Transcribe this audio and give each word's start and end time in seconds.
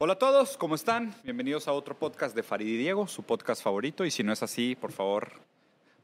Hola 0.00 0.12
a 0.12 0.18
todos, 0.20 0.56
¿cómo 0.56 0.76
están? 0.76 1.12
Bienvenidos 1.24 1.66
a 1.66 1.72
otro 1.72 1.98
podcast 1.98 2.32
de 2.32 2.44
Farid 2.44 2.68
y 2.68 2.76
Diego, 2.76 3.08
su 3.08 3.24
podcast 3.24 3.60
favorito. 3.60 4.04
Y 4.04 4.12
si 4.12 4.22
no 4.22 4.32
es 4.32 4.44
así, 4.44 4.76
por 4.76 4.92
favor, 4.92 5.32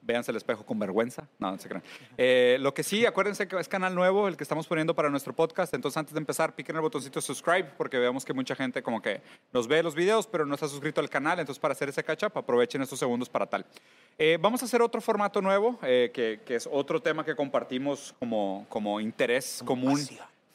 véanse 0.02 0.32
el 0.32 0.36
espejo 0.36 0.67
con 0.67 0.80
vergüenza. 0.80 1.29
No, 1.38 1.53
no 1.53 1.59
se 1.59 1.69
crean. 1.69 1.85
Eh, 2.19 2.57
lo 2.59 2.75
que 2.75 2.83
sí, 2.83 3.07
acuérdense 3.07 3.46
que 3.46 3.57
es 3.57 3.69
canal 3.69 3.95
nuevo 3.95 4.27
el 4.27 4.37
que 4.37 4.43
estamos 4.43 4.67
poniendo 4.67 4.96
para 4.96 5.11
nuestro 5.11 5.33
podcast. 5.33 5.75
Entonces, 5.75 5.96
antes 5.96 6.12
de 6.12 6.19
empezar, 6.19 6.57
piquen 6.57 6.75
el 6.75 6.83
botoncito 6.83 7.21
subscribe 7.21 7.71
porque 7.79 7.96
veamos 7.96 8.25
que 8.25 8.33
mucha 8.33 8.57
gente 8.57 8.83
como 8.83 9.01
que 9.01 9.22
nos 9.53 9.69
ve 9.69 9.80
los 9.85 9.95
videos, 9.95 10.26
pero 10.26 10.45
no 10.45 10.54
está 10.54 10.67
suscrito 10.67 11.01
al 11.01 11.08
canal. 11.08 11.38
Entonces, 11.38 11.61
para 11.61 11.71
hacer 11.71 11.88
ese 11.88 12.03
catch 12.03 12.24
up, 12.24 12.33
aprovechen 12.35 12.83
estos 12.83 12.99
segundos 12.99 13.29
para 13.29 13.47
tal. 13.47 13.65
Eh, 14.19 14.38
vamos 14.40 14.61
a 14.63 14.65
hacer 14.65 14.83
otro 14.83 15.01
formato 15.01 15.40
nuevo, 15.40 15.79
eh, 15.85 16.11
que, 16.12 16.41
que 16.45 16.56
es 16.56 16.69
otro 16.69 17.01
tema 17.01 17.24
que 17.24 17.37
compartimos 17.37 18.12
como, 18.19 18.66
como 18.69 18.98
interés 18.98 19.62
común. 19.65 20.01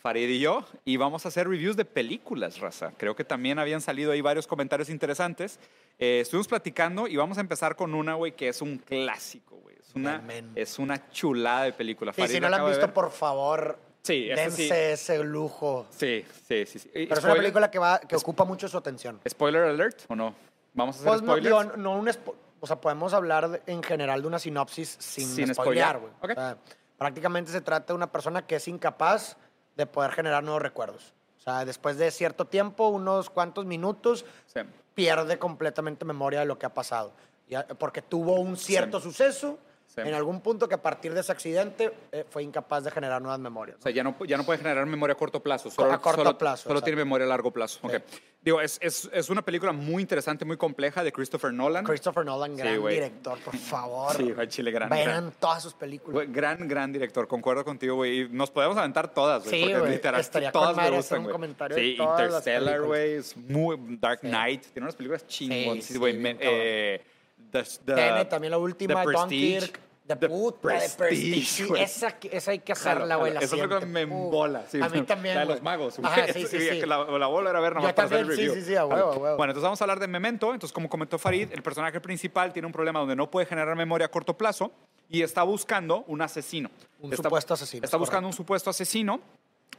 Farid 0.01 0.29
y 0.29 0.39
yo, 0.39 0.63
y 0.85 0.95
vamos 0.97 1.25
a 1.25 1.27
hacer 1.27 1.47
reviews 1.47 1.75
de 1.75 1.83
películas, 1.83 2.59
raza. 2.59 2.93
Creo 2.97 3.15
que 3.15 3.25
también 3.25 3.59
habían 3.59 3.81
salido 3.81 4.13
ahí 4.13 4.21
varios 4.21 4.47
comentarios 4.47 4.89
interesantes. 4.89 5.59
Eh, 5.97 6.21
estuvimos 6.21 6.47
platicando 6.47 7.05
y 7.07 7.17
vamos 7.17 7.37
a 7.37 7.41
empezar 7.41 7.75
con 7.75 7.93
una, 7.93 8.13
güey, 8.13 8.31
que 8.33 8.47
es 8.47 8.61
un 8.61 8.77
clásico, 8.77 9.57
güey. 9.57 9.75
Es 9.77 9.93
una, 9.95 10.23
es 10.55 10.79
una 10.79 11.09
chulada 11.11 11.63
de 11.63 11.73
película. 11.73 12.13
Sí, 12.13 12.21
Farid 12.21 12.33
si 12.35 12.39
no 12.39 12.47
la 12.47 12.57
han 12.57 12.67
visto, 12.67 12.93
por 12.93 13.11
favor, 13.11 13.77
Sí, 14.01 14.27
dense 14.27 14.55
sí. 14.55 14.69
ese 14.71 15.21
lujo. 15.23 15.85
Sí, 15.89 16.23
sí, 16.47 16.65
sí. 16.65 16.79
sí. 16.79 16.89
Pero 16.93 17.03
es 17.03 17.09
una 17.11 17.33
spoiler- 17.33 17.37
película 17.41 17.69
que, 17.71 17.79
va, 17.79 17.99
que 17.99 18.15
ocupa 18.15 18.45
mucho 18.45 18.69
su 18.69 18.77
atención. 18.77 19.19
¿Spoiler 19.27 19.63
alert 19.63 19.99
o 20.07 20.15
no? 20.15 20.33
¿Vamos 20.73 20.95
a 20.95 20.99
hacer 20.99 21.07
Pues 21.09 21.21
no, 21.23 21.33
spoilers? 21.33 21.45
digo, 21.73 21.77
no 21.77 21.97
un 21.97 22.07
spo- 22.07 22.35
o 22.61 22.67
sea, 22.67 22.79
podemos 22.79 23.13
hablar 23.13 23.49
de- 23.49 23.61
en 23.67 23.83
general 23.83 24.21
de 24.21 24.27
una 24.29 24.39
sinopsis 24.39 24.95
sin, 24.99 25.27
Sin 25.27 25.53
spoilear, 25.53 25.99
güey. 25.99 26.13
Ok. 26.21 26.29
O 26.31 26.33
sea, 26.35 26.57
prácticamente 26.97 27.51
se 27.51 27.59
trata 27.59 27.87
de 27.91 27.97
una 27.97 28.09
persona 28.09 28.47
que 28.47 28.55
es 28.55 28.67
incapaz 28.69 29.35
de 29.79 29.85
poder 29.85 30.11
generar 30.11 30.43
nuevos 30.43 30.61
recuerdos. 30.61 31.13
O 31.37 31.41
sea, 31.41 31.63
después 31.63 31.97
de 31.97 32.11
cierto 32.11 32.43
tiempo, 32.45 32.89
unos 32.89 33.29
cuantos 33.29 33.65
minutos, 33.65 34.25
Sí. 34.45 34.59
pierde 34.93 35.39
completamente 35.39 36.03
memoria 36.03 36.41
de 36.41 36.45
lo 36.45 36.59
que 36.59 36.65
ha 36.65 36.73
pasado. 36.73 37.13
Ya- 37.47 37.65
porque 37.65 38.01
tuvo 38.01 38.35
un 38.41 38.57
cierto 38.57 38.99
suceso 38.99 39.57
Sí. 40.03 40.09
en 40.09 40.15
algún 40.15 40.41
punto 40.41 40.67
que 40.67 40.75
a 40.75 40.81
partir 40.81 41.13
de 41.13 41.21
ese 41.21 41.31
accidente 41.31 41.91
eh, 42.11 42.25
fue 42.29 42.43
incapaz 42.43 42.83
de 42.83 42.91
generar 42.91 43.21
nuevas 43.21 43.39
memorias. 43.39 43.77
O 43.79 43.81
sea, 43.81 43.91
ya 43.91 44.03
no, 44.03 44.15
ya 44.25 44.37
no 44.37 44.43
puede 44.45 44.59
generar 44.59 44.85
memoria 44.85 45.13
a 45.13 45.17
corto 45.17 45.41
plazo. 45.41 45.69
Solo, 45.71 45.91
A 45.93 46.01
corto 46.01 46.23
solo- 46.23 46.37
plazo, 46.37 46.63
Solo 46.63 46.73
exacto. 46.75 46.85
tiene 46.85 46.97
memoria 47.03 47.25
a 47.25 47.29
largo 47.29 47.51
plazo. 47.51 47.79
Ok. 47.83 47.93
Digo, 48.41 48.61
es, 48.61 48.77
es, 48.81 49.09
es 49.11 49.29
una 49.29 49.41
película 49.41 49.73
muy 49.73 50.01
interesante, 50.01 50.45
muy 50.45 50.55
compleja 50.55 51.03
de 51.03 51.11
Christopher 51.11 51.51
Nolan. 51.51 51.83
Christopher 51.83 52.23
Nolan, 52.25 52.51
Sí, 52.55 52.57
gran 52.61 52.79
güey. 52.79 52.95
director, 52.95 53.37
por 53.39 53.55
favor. 53.57 54.15
Sí, 54.15 54.31
güey, 54.31 54.47
chile, 54.47 54.71
gran, 54.71 54.89
Vean 54.89 55.33
todas 55.39 55.61
sus 55.61 55.73
películas. 55.73 56.13
Güey, 56.13 56.27
gran, 56.31 56.65
gran 56.67 56.93
director. 56.93 57.27
Concuerdo 57.27 57.65
contigo, 57.65 57.95
güey. 57.95 58.21
Y 58.21 58.29
Nos 58.29 58.49
podemos 58.49 58.77
aventar 58.77 59.13
todas, 59.13 59.43
güey. 59.45 59.63
Sí, 59.65 59.73
porque 59.73 59.89
literal, 59.91 60.21
Estaría 60.21 60.51
todas 60.53 60.75
me 60.77 60.89
gustan, 60.89 61.23
güey. 61.23 61.35
Sí, 61.75 61.95
todas 61.97 62.21
Interstellar, 62.21 62.81
güey. 62.81 63.13
Es 63.15 63.35
muy 63.35 63.77
Dark 63.99 64.19
Sí. 64.21 64.27
Knight. 64.29 64.61
Tiene 64.73 64.85
unas 64.85 64.95
películas 64.95 65.27
chingones, 65.27 65.85
sí, 65.85 65.97
güey. 65.97 66.15
eh, 66.39 67.03
the- 67.51 67.63
the- 67.63 67.93
Tenet, 67.93 68.29
también 68.29 68.51
la 68.51 68.57
última, 68.57 69.01
The 69.01 69.05
Prestige. 69.05 69.59
Dunkirk, 69.59 69.79
The 70.09 70.15
The 70.15 70.27
Puta, 70.29 70.79
The 70.79 70.89
Prestige. 70.97 71.45
Sí, 71.45 71.67
esa, 71.77 72.15
esa 72.31 72.51
hay 72.51 72.59
que 72.59 72.71
hacerla, 72.71 73.15
güey. 73.17 73.31
jalo. 73.31 73.39
la 73.39 73.45
Esa 73.45 73.55
película 73.55 73.79
siguiente. 73.81 74.05
me 74.07 74.11
Uh, 74.15 74.25
embola. 74.25 74.63
sí. 74.67 74.79
a 74.81 74.89
mí 74.89 75.01
también, 75.03 75.35
La 75.35 75.41
de 75.41 75.47
los 75.47 75.61
magos. 75.61 75.99
Ajá, 76.01 76.25
sí, 76.33 76.47
sí, 76.47 76.59
sí. 76.59 76.79
que 76.79 76.85
La, 76.87 76.97
la 76.97 77.03
voy 77.05 77.21
a 77.21 77.27
volver 77.27 77.55
a 77.55 77.59
ver 77.59 77.73
nomás 77.75 77.91
Yo 77.91 77.95
para 77.95 78.05
hacer 78.07 78.17
el 78.21 78.25
también, 78.27 78.37
sí, 78.39 78.47
review. 78.47 78.63
sí, 78.65 78.69
sí, 78.71 78.75
a 78.75 78.85
huevo, 78.85 79.11
a 79.11 79.17
huevo. 79.17 79.37
Bueno, 79.37 79.51
entonces 79.51 79.63
vamos 79.63 79.81
a 79.81 79.83
hablar 79.83 79.99
de 79.99 80.07
Memento. 80.07 80.51
Entonces, 80.53 80.73
como 80.73 80.89
comentó 80.89 81.19
Farid, 81.19 81.49
el 81.51 81.61
personaje 81.61 82.01
principal 82.01 82.51
tiene 82.51 82.65
un 82.65 82.71
problema 82.71 82.99
donde 82.99 83.15
no 83.15 83.29
puede 83.29 83.45
generar 83.45 83.75
memoria 83.75 84.07
a 84.07 84.09
corto 84.09 84.35
plazo 84.35 84.71
y 85.09 85.21
está 85.21 85.43
buscando 85.43 86.03
un 86.07 86.21
asesino. 86.23 86.71
Un 87.01 87.11
Está- 87.13 87.23
supuesto 87.23 87.53
asesino, 87.53 87.85
Está 87.85 87.97
es 87.97 87.99
buscando 87.99 88.25
correcto. 88.27 88.41
un 88.41 88.45
supuesto 88.45 88.69
asesino 88.71 89.19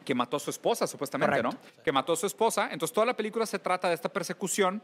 que 0.04 0.14
mató 0.14 0.36
a 0.36 0.40
su 0.40 0.50
esposa, 0.50 0.86
supuestamente, 0.86 1.42
Correcto. 1.42 1.58
¿no? 1.76 1.82
Que 1.82 1.90
mató 1.92 2.12
a 2.12 2.16
su 2.16 2.26
esposa. 2.26 2.68
Entonces, 2.70 2.94
toda 2.94 3.04
la 3.06 3.14
película 3.16 3.44
se 3.46 3.58
trata 3.58 3.88
de 3.88 3.94
esta 3.94 4.08
persecución 4.08 4.80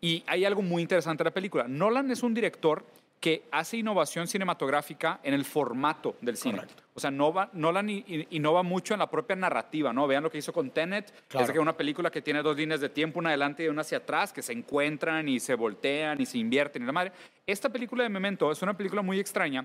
y 0.00 0.22
hay 0.26 0.44
algo 0.44 0.60
muy 0.60 0.82
interesante 0.82 1.22
en 1.22 1.26
la 1.26 1.30
película. 1.34 1.66
Nolan 1.68 2.10
es 2.10 2.22
un 2.22 2.34
director 2.34 2.84
que 3.20 3.44
hace 3.50 3.76
innovación 3.78 4.28
cinematográfica 4.28 5.18
en 5.22 5.34
el 5.34 5.44
formato 5.44 6.16
del 6.20 6.36
cine. 6.36 6.58
Correcto. 6.58 6.82
O 6.94 7.00
sea, 7.00 7.10
Nova- 7.10 7.50
Nolan 7.52 7.88
innova 8.30 8.62
mucho 8.62 8.94
en 8.94 9.00
la 9.00 9.08
propia 9.10 9.34
narrativa, 9.36 9.92
¿no? 9.92 10.06
Vean 10.06 10.22
lo 10.22 10.30
que 10.30 10.38
hizo 10.38 10.52
con 10.52 10.70
Tenet, 10.70 11.12
Claro. 11.28 11.46
es 11.46 11.52
que 11.52 11.58
una 11.58 11.76
película 11.76 12.10
que 12.10 12.22
tiene 12.22 12.42
dos 12.42 12.56
líneas 12.56 12.80
de 12.80 12.88
tiempo, 12.88 13.18
una 13.18 13.30
adelante 13.30 13.64
y 13.64 13.68
una 13.68 13.82
hacia 13.82 13.98
atrás, 13.98 14.32
que 14.32 14.42
se 14.42 14.52
encuentran 14.52 15.28
y 15.28 15.38
se 15.40 15.54
voltean 15.54 16.20
y 16.20 16.26
se 16.26 16.38
invierten 16.38 16.82
y 16.82 16.86
la 16.86 16.92
madre. 16.92 17.12
Esta 17.46 17.68
película 17.68 18.02
de 18.04 18.08
Memento 18.08 18.50
es 18.52 18.62
una 18.62 18.76
película 18.76 19.02
muy 19.02 19.18
extraña 19.20 19.64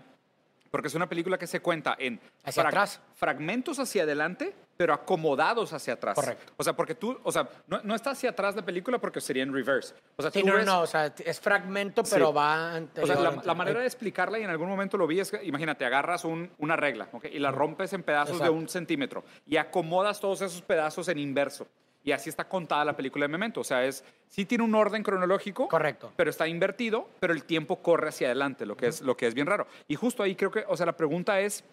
porque 0.72 0.88
es 0.88 0.96
una 0.96 1.08
película 1.08 1.38
que 1.38 1.46
se 1.46 1.60
cuenta 1.60 1.96
en 2.00 2.20
Hacia 2.44 2.64
atrás. 2.68 3.00
fragmentos 3.16 3.78
hacia 3.78 4.04
adelante, 4.04 4.56
pero 4.76 4.94
acomodados 4.94 5.72
hacia 5.74 5.94
atrás. 5.94 6.16
Correcto. 6.16 6.52
O 6.58 6.64
sea, 6.64 6.74
porque 6.74 6.96
tú, 6.96 7.18
o 7.24 7.32
sea, 7.32 7.48
no, 7.68 7.80
no 7.84 7.94
está 7.96 8.10
hacia 8.12 8.32
atrás 8.32 8.56
la 8.56 8.64
película 8.66 8.98
porque 9.00 9.22
sería 9.22 9.44
en 9.44 9.54
reverse. 9.54 9.94
O 10.16 10.22
sea, 10.22 10.32
Sí, 10.32 10.42
tú 10.42 10.48
no, 10.48 10.56
ves- 10.56 10.66
no, 10.66 10.82
o 10.82 10.88
sea, 10.88 11.14
es 11.24 11.40
fragmento, 11.40 12.02
pero 12.10 12.30
o 12.30 12.34
va 12.34 12.56
sea, 12.56 12.76
anterior. 12.78 13.08
la, 13.10 13.16
anterior. 13.30 13.46
la 13.46 13.54
manera 13.54 13.80
de 13.82 13.86
explicarla, 13.86 14.40
y 14.40 14.44
en 14.44 14.50
algún 14.50 14.68
momento 14.68 14.98
lo 14.98 15.06
vi, 15.06 15.20
es 15.20 15.30
que, 15.32 15.44
imagínate, 15.44 15.86
agarras 15.86 16.26
un- 16.26 16.50
una 16.58 16.76
regla 16.76 17.08
¿ok? 17.12 17.26
y 17.32 17.40
la 17.40 17.52
rompes 17.52 17.94
en 17.94 18.02
pedazos 18.04 18.40
de 18.42 18.50
un 18.50 18.68
centímetro 18.68 19.24
y 19.46 19.58
acomodas 19.58 20.20
todos 20.20 20.42
esos 20.42 20.62
pedazos 20.64 21.08
en 21.08 21.20
inverso. 21.20 21.68
Y 22.06 22.12
así 22.12 22.30
está 22.30 22.44
contada 22.50 22.84
la 22.84 22.98
película 22.98 23.24
de 23.24 23.30
Memento. 23.30 23.62
O 23.62 23.64
sea, 23.64 23.86
es, 23.86 24.04
sí 24.28 24.44
tiene 24.46 24.64
un 24.66 24.76
orden 24.76 25.04
cronológico, 25.04 25.70
Correcto. 25.70 26.12
pero 26.18 26.30
está 26.32 26.48
invertido, 26.48 27.08
pero 27.22 27.32
el 27.32 27.46
tiempo 27.46 27.78
corre 27.82 28.10
hacia 28.10 28.28
adelante, 28.28 28.66
lo 28.66 28.76
que, 28.76 28.88
es, 28.88 29.00
lo 29.02 29.16
que 29.16 29.26
es 29.28 29.34
bien 29.34 29.48
raro. 29.48 29.68
Y 29.88 29.96
justo 29.96 30.22
ahí 30.22 30.36
creo 30.36 30.52
que, 30.52 30.66
o 30.68 30.76
sea, 30.76 30.86
la 30.86 30.98
pregunta 30.98 31.40
es, 31.40 31.64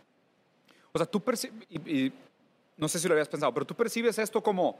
o 0.92 0.98
sea, 0.98 1.06
tú 1.06 1.20
percibes, 1.20 1.66
y, 1.68 2.06
y 2.06 2.12
no 2.80 2.88
sé 2.88 2.98
si 2.98 3.06
lo 3.08 3.14
habías 3.14 3.28
pensado, 3.28 3.52
pero 3.54 3.66
tú 3.66 3.74
percibes 3.74 4.18
esto 4.18 4.42
como 4.42 4.78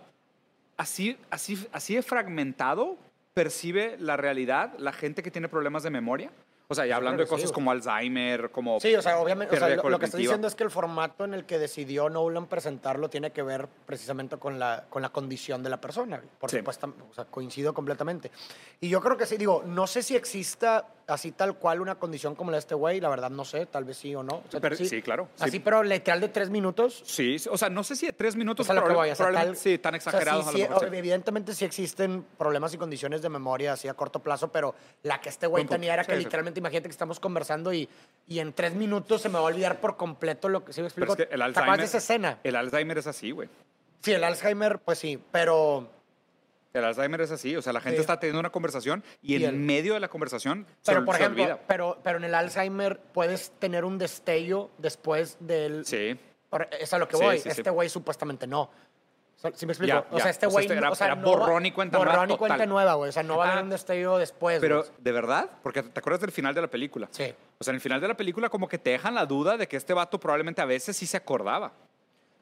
así, 0.76 1.16
así, 1.30 1.66
así 1.72 1.94
de 1.94 2.02
fragmentado, 2.02 2.96
percibe 3.34 3.96
la 3.98 4.16
realidad 4.16 4.72
la 4.78 4.92
gente 4.92 5.22
que 5.22 5.30
tiene 5.30 5.48
problemas 5.48 5.82
de 5.82 5.90
memoria. 5.90 6.30
O 6.72 6.74
sea, 6.76 6.86
ya 6.86 6.94
hablando 6.94 7.18
de 7.20 7.26
sí, 7.26 7.30
cosas 7.30 7.50
como 7.50 7.72
Alzheimer, 7.72 8.50
como... 8.52 8.78
Sí, 8.78 8.94
o 8.94 9.02
sea, 9.02 9.18
obviamente, 9.18 9.56
o 9.56 9.58
sea, 9.58 9.68
lo, 9.70 9.74
lo 9.74 9.82
que 9.98 10.06
cognitiva. 10.06 10.18
diciendo 10.18 10.46
es 10.46 10.54
que 10.54 10.62
el 10.62 10.70
formato 10.70 11.24
en 11.24 11.34
el 11.34 11.44
que 11.44 11.58
decidió 11.58 12.08
Nolan 12.08 12.46
presentarlo 12.46 13.10
tiene 13.10 13.32
que 13.32 13.42
ver 13.42 13.66
precisamente 13.86 14.36
con 14.36 14.60
la, 14.60 14.84
con 14.88 15.02
la 15.02 15.08
condición 15.08 15.64
de 15.64 15.70
la 15.70 15.80
persona. 15.80 16.22
Por 16.38 16.48
Sí. 16.48 16.58
supuesto, 16.58 16.94
o 17.10 17.12
sea, 17.12 17.24
coincido 17.24 17.74
completamente. 17.74 18.30
Y 18.80 18.88
yo 18.88 19.00
creo 19.00 19.16
que 19.16 19.26
sí, 19.26 19.36
digo, 19.36 19.64
no 19.66 19.88
sé 19.88 20.04
si 20.04 20.14
exista 20.14 20.86
así 21.10 21.32
tal 21.32 21.56
cual 21.56 21.81
una 21.81 21.97
condición 21.97 22.34
como 22.34 22.50
la 22.50 22.56
de 22.56 22.60
este 22.60 22.75
güey, 22.75 23.00
la 23.00 23.09
verdad 23.09 23.31
no 23.31 23.44
sé, 23.44 23.66
tal 23.66 23.84
vez 23.84 23.97
sí 23.98 24.15
o 24.15 24.22
no. 24.22 24.37
O 24.47 24.50
sea, 24.50 24.60
Pero- 24.60 24.76
sí, 24.76 25.03
claro, 25.03 25.28
sí. 25.37 25.44
Así, 25.44 25.59
pero 25.60 25.82
literal 25.82 26.21
de 26.21 26.28
tres 26.28 26.50
minutos. 26.50 27.03
Sí, 27.04 27.37
o 27.50 27.59
sea, 27.59 27.69
no 27.69 27.82
sé 27.84 27.97
si 27.97 28.06
de 28.06 28.12
tres 28.12 28.37
minutos, 28.37 28.66
Es 28.66 28.71
a 28.71 28.75
lo 28.75 28.81
que 28.82 28.87
probable- 28.88 29.10
voy, 29.10 29.10
o 29.12 29.15
sea, 29.16 29.32
tal- 29.32 29.56
sí, 29.56 29.78
tan 29.78 29.94
o 29.94 30.00
sea, 30.00 30.10
exagerados 30.10 30.44
sí, 30.47 30.62
a 30.62 30.65
lo 30.65 30.69
mejor, 30.75 30.91
sí. 30.91 30.97
Evidentemente 30.97 31.54
sí 31.54 31.65
existen 31.65 32.25
problemas 32.38 32.72
y 32.75 32.78
condiciones 32.78 33.22
de 33.22 33.28
memoria 33.28 33.72
así 33.75 33.88
a 33.88 33.94
corto 33.94 34.21
plazo, 34.21 34.48
pero 34.48 34.75
la 35.03 35.21
que 35.21 35.28
este 35.28 35.47
güey 35.47 35.65
tenía 35.66 35.94
era 35.94 36.04
que 36.04 36.16
literalmente, 36.16 36.60
imagínate 36.60 36.88
que 36.88 36.93
estamos 36.93 37.21
conversando 37.21 37.72
y, 37.72 37.88
y 38.27 38.38
en 38.38 38.53
tres 38.53 38.75
minutos 38.75 39.22
se 39.22 39.28
me 39.28 39.34
va 39.34 39.41
a 39.41 39.44
olvidar 39.44 39.81
por 39.81 39.97
completo 39.97 40.48
lo 40.48 40.65
que 40.65 40.72
sí 40.72 40.81
me 40.81 40.87
explico. 40.88 41.15
Pero 41.15 41.25
es 41.25 41.28
que 41.28 41.34
el 41.34 41.41
¿Te 41.41 41.44
acuerdas 41.44 41.56
Alzheimer... 41.59 41.81
de 41.81 41.84
esa 41.87 41.98
escena? 41.98 42.38
El 42.44 42.56
Alzheimer 42.56 42.98
es 42.98 43.06
así, 43.06 43.31
güey. 43.31 43.48
Sí, 44.03 44.12
el 44.12 44.25
Alzheimer, 44.25 44.78
pues 44.78 44.98
sí, 44.98 45.22
pero, 45.31 45.91
El 46.72 46.84
Alzheimer 46.84 47.20
es 47.22 47.31
así. 47.32 47.56
O 47.56 47.62
sea, 47.62 47.72
la 47.72 47.81
gente 47.81 47.97
Sí. 47.97 48.00
está 48.03 48.20
teniendo 48.20 48.38
una 48.41 48.50
conversación 48.50 49.03
y, 49.22 49.32
Y 49.32 49.44
en 49.44 49.50
el- 49.50 49.56
medio 49.56 49.94
de 49.94 50.00
la 50.00 50.08
conversación 50.08 50.66
se, 50.82 50.92
pero 50.92 51.04
por 51.04 51.16
se 51.16 51.22
ejemplo, 51.22 51.42
olvida. 51.42 51.60
pero, 51.66 51.98
pero 52.04 52.19
en 52.19 52.25
el 52.25 52.34
Alzheimer 52.34 53.00
puedes 53.00 53.50
tener 53.58 53.84
un 53.84 53.98
destello 53.98 54.70
después 54.78 55.36
del... 55.41 55.84
Sí. 55.84 56.19
Por- 56.48 56.69
Es 56.78 56.92
a 56.92 56.98
lo 56.98 57.09
que 57.09 57.16
voy. 57.16 57.36
sí, 57.38 57.42
sí. 57.44 57.48
este 57.60 57.70
güey 57.70 57.88
supuestamente 57.88 58.47
no. 58.47 58.70
¿Sí 59.54 59.64
me 59.64 59.72
explico? 59.72 59.88
Ya, 59.88 60.06
o 60.10 60.16
ya. 60.19 60.22
sea, 60.25 60.30
este 60.32 60.47
O 60.47 60.50
sea, 60.50 60.54
güey 60.54 60.66
este 60.66 60.76
era- 60.76 60.91
o 60.91 60.94
sea, 60.94 61.06
era 61.06 61.16
no 61.16 61.22
borrón 61.26 61.64
y 61.64 61.72
cuenta 61.72 61.97
nueva 61.97 62.12
borrón 62.12 62.30
y 62.30 62.36
cuenta 62.36 62.66
nueva, 62.66 62.94
güey. 62.94 63.09
O 63.09 63.12
sea, 63.12 63.22
no 63.22 63.38
va 63.38 63.47
a 63.47 63.48
Ah. 63.48 63.53
haber 63.53 63.64
un 63.64 63.70
destello 63.70 64.19
después, 64.19 64.60
Pero, 64.60 64.80
güey. 64.80 64.91
¿de 64.98 65.12
verdad? 65.12 65.48
Porque 65.62 65.82
te 65.82 65.98
acuerdas 65.98 66.20
del 66.20 66.30
final 66.30 66.54
de 66.54 66.60
la 66.60 66.69
película. 66.69 67.09
Sí. 67.10 67.34
O 67.59 67.64
sea, 67.64 67.72
en 67.72 67.76
el 67.76 67.80
final 67.80 68.00
de 68.03 68.09
la 68.09 68.16
película 68.16 68.48
como 68.50 68.69
que 68.69 68.76
te 68.78 68.91
dejan 68.91 69.14
la 69.14 69.25
duda 69.25 69.56
de 69.56 69.66
que 69.66 69.76
este 69.78 69.94
vato 69.94 70.20
probablemente 70.20 70.60
a 70.60 70.66
veces 70.66 70.94
sí 70.97 71.06
se 71.06 71.16
acordaba. 71.16 71.72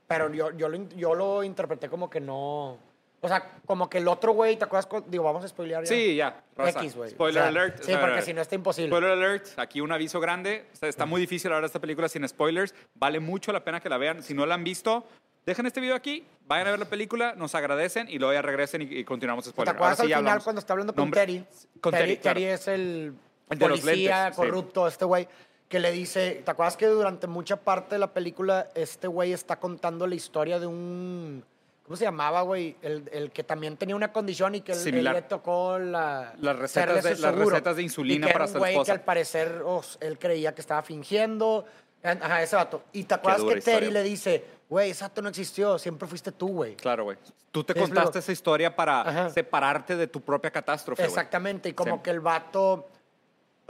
Pero 0.09 0.33
yo, 0.35 0.51
yo, 0.53 0.69
lo, 0.69 0.89
yo 0.97 1.15
lo 1.15 1.45
interpreté 1.45 1.89
como 1.89 2.11
que 2.11 2.21
no... 2.21 2.79
O 3.21 3.27
sea, 3.29 3.51
como 3.67 3.91
que 3.91 3.99
el 3.99 4.07
otro 4.07 4.33
güey, 4.33 4.57
¿te 4.57 4.65
acuerdas? 4.65 4.87
cu- 4.87 5.05
Digo, 5.09 5.25
vamos 5.25 5.45
a 5.45 5.49
spoilear 5.49 5.83
ya. 5.85 5.89
Sí, 5.89 6.15
ya. 6.15 6.41
raza. 6.57 6.79
X, 6.81 6.95
güey. 6.95 7.11
Spoiler 7.11 7.43
O 7.43 7.45
sea, 7.45 7.49
alert. 7.49 7.83
Sí, 7.83 7.93
porque 8.01 8.23
si 8.23 8.33
no 8.33 8.41
está 8.43 8.55
imposible. 8.55 8.89
Spoiler 8.91 9.11
alert. 9.11 9.47
Aquí 9.59 9.81
un 9.81 9.91
aviso 9.91 10.21
grande. 10.21 10.67
Está, 10.73 10.87
está 10.87 11.05
muy 11.07 11.21
difícil 11.21 11.51
de 11.51 11.67
esta 11.67 11.81
película 11.81 12.09
sin 12.09 12.27
spoilers. 12.29 12.75
Vale 12.95 13.19
mucho 13.19 13.53
la 13.53 13.65
pena 13.65 13.81
que 13.81 13.89
la 13.89 13.99
vean. 13.99 14.23
Si 14.23 14.35
no 14.35 14.47
la 14.47 14.55
han 14.55 14.63
visto, 14.63 15.05
dejen 15.45 15.67
este 15.67 15.81
video 15.81 15.97
aquí, 15.97 16.25
vayan 16.47 16.69
a 16.69 16.71
ver 16.71 16.79
la 16.79 16.85
película, 16.89 17.35
nos 17.35 17.55
agradecen 17.57 18.09
y 18.09 18.19
luego 18.19 18.35
ya 18.35 18.43
regresen 18.43 18.83
y, 18.83 18.85
y 18.85 19.05
continuamos 19.05 19.45
¿Te 19.47 19.51
spoiler. 19.51 19.75
acuerdas 19.75 19.99
Ahora 19.99 20.07
sí 20.09 20.13
al 20.13 20.21
ya 20.21 20.25
final 20.31 20.43
cuando 20.45 20.61
está 20.61 20.73
hablando 20.75 20.93
con 20.95 21.03
Nombre- 21.05 21.21
Terry? 21.21 21.45
Con 21.81 21.93
Terry, 21.93 22.17
claro. 22.19 22.35
Terry 22.39 22.45
es 22.53 22.69
el 22.69 23.15
El 23.51 23.59
policía 23.59 23.93
lentes, 24.25 24.37
sí. 24.37 24.41
corrupto, 24.43 24.87
este 24.87 25.05
güey, 25.05 25.27
que 25.69 25.81
le 25.81 25.91
dice, 25.91 26.43
¿te 26.45 26.51
acuerdas 26.53 26.77
que 26.77 26.87
durante 26.87 27.27
mucha 27.27 27.57
parte 27.57 27.97
de 27.97 27.99
la 27.99 28.13
película 28.13 28.69
este 28.77 29.09
güey 29.09 29.33
está 29.33 29.59
contando 29.59 30.07
la 30.07 30.15
historia 30.15 30.61
de 30.61 30.67
un... 30.69 31.45
¿Cómo 31.89 31.97
se 31.97 32.05
llamaba, 32.05 32.43
güey? 32.43 32.77
El, 32.83 33.09
el 33.13 33.31
que 33.33 33.43
también 33.45 33.79
tenía 33.79 33.97
una 33.97 34.13
condición 34.13 34.55
y 34.55 34.61
que 34.61 34.73
él, 34.73 34.95
él 34.99 35.05
le 35.05 35.23
tocó 35.23 35.79
la, 35.79 36.35
Las 36.39 36.55
recetas 36.57 37.03
de- 37.03 37.17
las 37.17 37.35
recetas 37.35 37.77
de 37.77 37.83
insulina 37.83 38.27
y 38.27 38.29
que 38.29 38.33
para 38.35 38.45
era 38.45 38.51
un 38.51 38.53
su 38.53 38.59
güey 38.59 38.73
esposa. 38.73 38.93
que 38.93 38.99
al 38.99 39.05
parecer 39.05 39.63
él 40.01 40.19
creía 40.19 40.55
que 40.55 40.61
estaba 40.61 40.83
fingiendo. 40.83 41.65
Ajá, 42.03 42.43
ese 42.43 42.57
vato. 42.57 42.85
Y 42.93 43.05
te 43.05 43.15
acuerdas 43.15 43.43
que 43.43 43.61
Terry 43.63 43.91
le 43.91 44.03
dice, 44.03 44.45
güey, 44.69 44.91
ese 44.91 45.03
vato 45.03 45.23
no 45.23 45.31
existió, 45.31 45.79
siempre 45.79 46.07
fuiste 46.07 46.31
tú, 46.31 46.49
güey. 46.49 46.77
Claro, 46.77 47.05
güey. 47.05 47.17
Tú 47.51 47.65
te 47.65 47.73
contaste 47.73 47.95
explico. 48.01 48.19
esa 48.19 48.33
historia 48.33 48.77
para 48.77 49.01
Ajá. 49.01 49.31
separarte 49.31 49.97
de 49.97 50.07
tu 50.09 50.21
propia 50.21 50.51
catástrofe. 50.51 51.03
Exactamente, 51.03 51.71
y 51.71 51.73
como 51.73 51.97
Sí. 51.97 52.03
que 52.05 52.11
el 52.11 52.21
vato, 52.21 52.87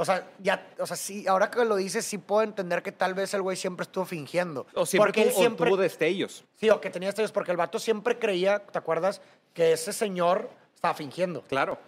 o 0.01 0.05
sea, 0.05 0.31
ya, 0.39 0.67
o 0.79 0.87
sea, 0.87 0.97
sí, 0.97 1.27
ahora 1.27 1.51
que 1.51 1.65
lo 1.65 1.77
dices, 1.77 2.05
sí 2.05 2.19
puedo 2.19 2.43
entender 2.43 2.83
que 2.83 2.93
tal 2.93 3.15
vez 3.15 3.35
el 3.35 3.43
güey 3.43 3.57
siempre 3.57 3.83
estuvo 3.83 4.05
fingiendo. 4.05 4.67
O 4.75 4.87
siempre 4.87 5.07
porque 5.09 5.23
él 5.23 5.29
tuvo, 5.31 5.37
o 5.39 5.41
siempre, 5.41 5.71
tuvo 5.71 5.77
destellos. 5.77 6.45
sí, 6.55 6.71
o 6.71 6.81
que 6.81 6.89
tenía 6.91 7.09
estrellas, 7.09 7.33
porque 7.33 7.51
el 7.51 7.57
vato 7.57 7.79
siempre 7.79 8.19
creía, 8.19 8.61
¿te 8.61 8.79
acuerdas? 8.79 9.21
Que 9.53 9.73
ese 9.73 9.93
señor 9.93 10.49
estaba 10.75 10.95
fingiendo. 10.95 11.43
Claro. 11.43 11.79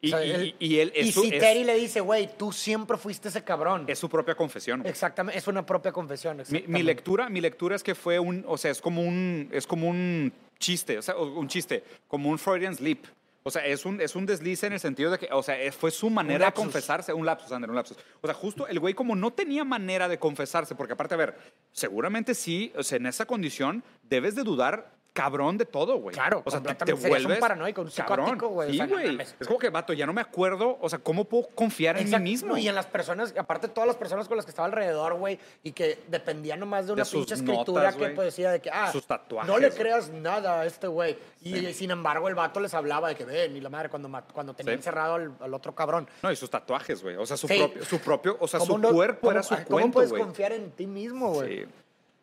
Y, 0.00 0.14
O 0.14 0.16
sea, 0.16 0.24
y- 0.24 0.30
él- 0.30 0.56
y 0.60 0.78
él 0.78 0.92
y 0.94 1.12
su, 1.12 1.22
si 1.22 1.34
es- 1.34 1.40
Terry 1.40 1.64
le 1.64 1.74
dice, 1.74 2.00
güey, 2.00 2.30
tú 2.38 2.52
siempre 2.52 2.96
fuiste 2.96 3.28
ese 3.28 3.42
cabrón. 3.44 3.84
es 3.88 3.98
su 3.98 4.08
propia 4.08 4.34
confesión. 4.34 4.80
güey. 4.80 4.90
Exactamente, 4.90 5.36
es 5.38 5.46
una 5.48 5.66
propia 5.66 5.90
confesión. 5.92 6.40
Mi, 6.50 6.64
mi 6.68 6.82
lectura, 6.82 7.28
mi 7.28 7.40
lectura 7.40 7.74
es 7.76 7.82
que 7.82 7.94
fue 7.94 8.18
un, 8.18 8.44
o 8.46 8.56
sea, 8.56 8.70
es 8.70 8.80
como 8.80 9.02
un, 9.02 9.48
es 9.52 9.66
como 9.66 9.88
un 9.88 10.32
chiste, 10.58 10.98
o 10.98 11.02
sea, 11.02 11.16
o- 11.16 11.38
un 11.38 11.48
chiste, 11.48 11.82
como 12.06 12.30
un 12.30 12.38
Freudian 12.38 12.74
slip. 12.76 13.04
O 13.48 13.50
sea, 13.50 13.64
es 13.64 13.86
un, 13.86 13.98
es 14.02 14.14
un 14.14 14.26
desliz 14.26 14.62
en 14.64 14.74
el 14.74 14.78
sentido 14.78 15.10
de 15.10 15.18
que, 15.18 15.26
o 15.32 15.42
sea, 15.42 15.56
fue 15.72 15.90
su 15.90 16.10
manera 16.10 16.46
de 16.46 16.52
confesarse, 16.52 17.14
un 17.14 17.24
lapsus, 17.24 17.50
Ander, 17.50 17.70
un 17.70 17.76
lapsus. 17.76 17.96
O 18.20 18.26
sea, 18.26 18.34
justo 18.34 18.66
el 18.66 18.78
güey 18.78 18.92
como 18.92 19.16
no 19.16 19.32
tenía 19.32 19.64
manera 19.64 20.06
de 20.06 20.18
confesarse, 20.18 20.74
porque 20.74 20.92
aparte, 20.92 21.14
a 21.14 21.16
ver, 21.16 21.38
seguramente 21.72 22.34
sí, 22.34 22.70
o 22.76 22.82
sea, 22.82 22.98
en 22.98 23.06
esa 23.06 23.24
condición 23.24 23.82
debes 24.02 24.34
de 24.34 24.42
dudar 24.42 24.97
cabrón 25.22 25.58
de 25.58 25.64
todo, 25.64 25.96
güey. 25.98 26.14
Claro, 26.14 26.42
o 26.44 26.50
sea, 26.50 26.60
te, 26.62 26.74
te. 26.74 26.84
Serías 26.86 27.02
un 27.04 27.08
vuelves 27.08 27.38
paranoico, 27.38 27.82
un 27.82 27.90
cabrón. 27.90 28.26
psicótico, 28.26 28.48
güey. 28.48 28.70
O 28.80 28.86
sea, 28.86 29.26
es 29.40 29.46
como 29.46 29.58
que, 29.58 29.70
vato, 29.70 29.92
ya 29.92 30.06
no 30.06 30.12
me 30.12 30.20
acuerdo, 30.20 30.78
o 30.80 30.88
sea, 30.88 30.98
¿cómo 31.00 31.24
puedo 31.24 31.48
confiar 31.54 31.98
en 31.98 32.08
mí 32.10 32.18
mismo? 32.18 32.56
Y 32.56 32.68
en 32.68 32.74
las 32.74 32.86
personas, 32.86 33.34
aparte 33.36 33.68
todas 33.68 33.86
las 33.86 33.96
personas 33.96 34.28
con 34.28 34.36
las 34.36 34.44
que 34.46 34.50
estaba 34.50 34.66
alrededor, 34.66 35.14
güey, 35.14 35.38
y 35.62 35.72
que 35.72 35.98
dependían 36.08 36.60
nomás 36.60 36.86
de 36.86 36.92
una 36.92 37.04
sus 37.04 37.20
pinche 37.26 37.34
escritura 37.34 37.90
notas, 37.90 37.96
que 37.96 38.08
pues, 38.14 38.26
decía 38.26 38.50
de 38.52 38.60
que, 38.60 38.70
ah, 38.70 38.92
Sus 38.92 39.06
tatuajes, 39.06 39.50
no 39.50 39.58
le 39.58 39.70
creas 39.70 40.10
nada 40.10 40.60
a 40.60 40.66
este 40.66 40.86
güey. 40.86 41.18
Y 41.42 41.72
sin 41.74 41.90
embargo, 41.90 42.28
el 42.28 42.34
vato 42.34 42.60
les 42.60 42.74
hablaba 42.74 43.08
de 43.08 43.14
que 43.16 43.24
ven, 43.24 43.56
y 43.56 43.60
la 43.60 43.68
madre, 43.68 43.88
cuando, 43.88 44.10
cuando 44.32 44.54
tenía 44.54 44.72
Sí. 44.72 44.76
encerrado 44.78 45.14
al, 45.14 45.32
al 45.40 45.54
otro 45.54 45.74
cabrón. 45.74 46.08
No, 46.22 46.30
y 46.30 46.36
sus 46.36 46.50
tatuajes, 46.50 47.02
güey. 47.02 47.16
O 47.16 47.26
sea, 47.26 47.36
su, 47.36 47.48
Sí. 47.48 47.58
propio, 47.58 47.84
su 47.84 47.98
propio, 47.98 48.36
o 48.40 48.46
sea, 48.48 48.60
su 48.60 48.66
¿Cómo 48.66 48.78
no- 48.78 48.92
cuerpo 48.92 49.20
cómo- 49.22 49.32
era 49.32 49.42
su 49.42 49.54
¿Cómo 49.54 49.66
cuento, 49.66 49.92
puedes 49.92 50.10
güey. 50.10 50.22
confiar 50.22 50.52
en 50.52 50.70
ti 50.72 50.86
mismo, 50.86 51.32
güey? 51.32 51.64
Sí. 51.64 51.66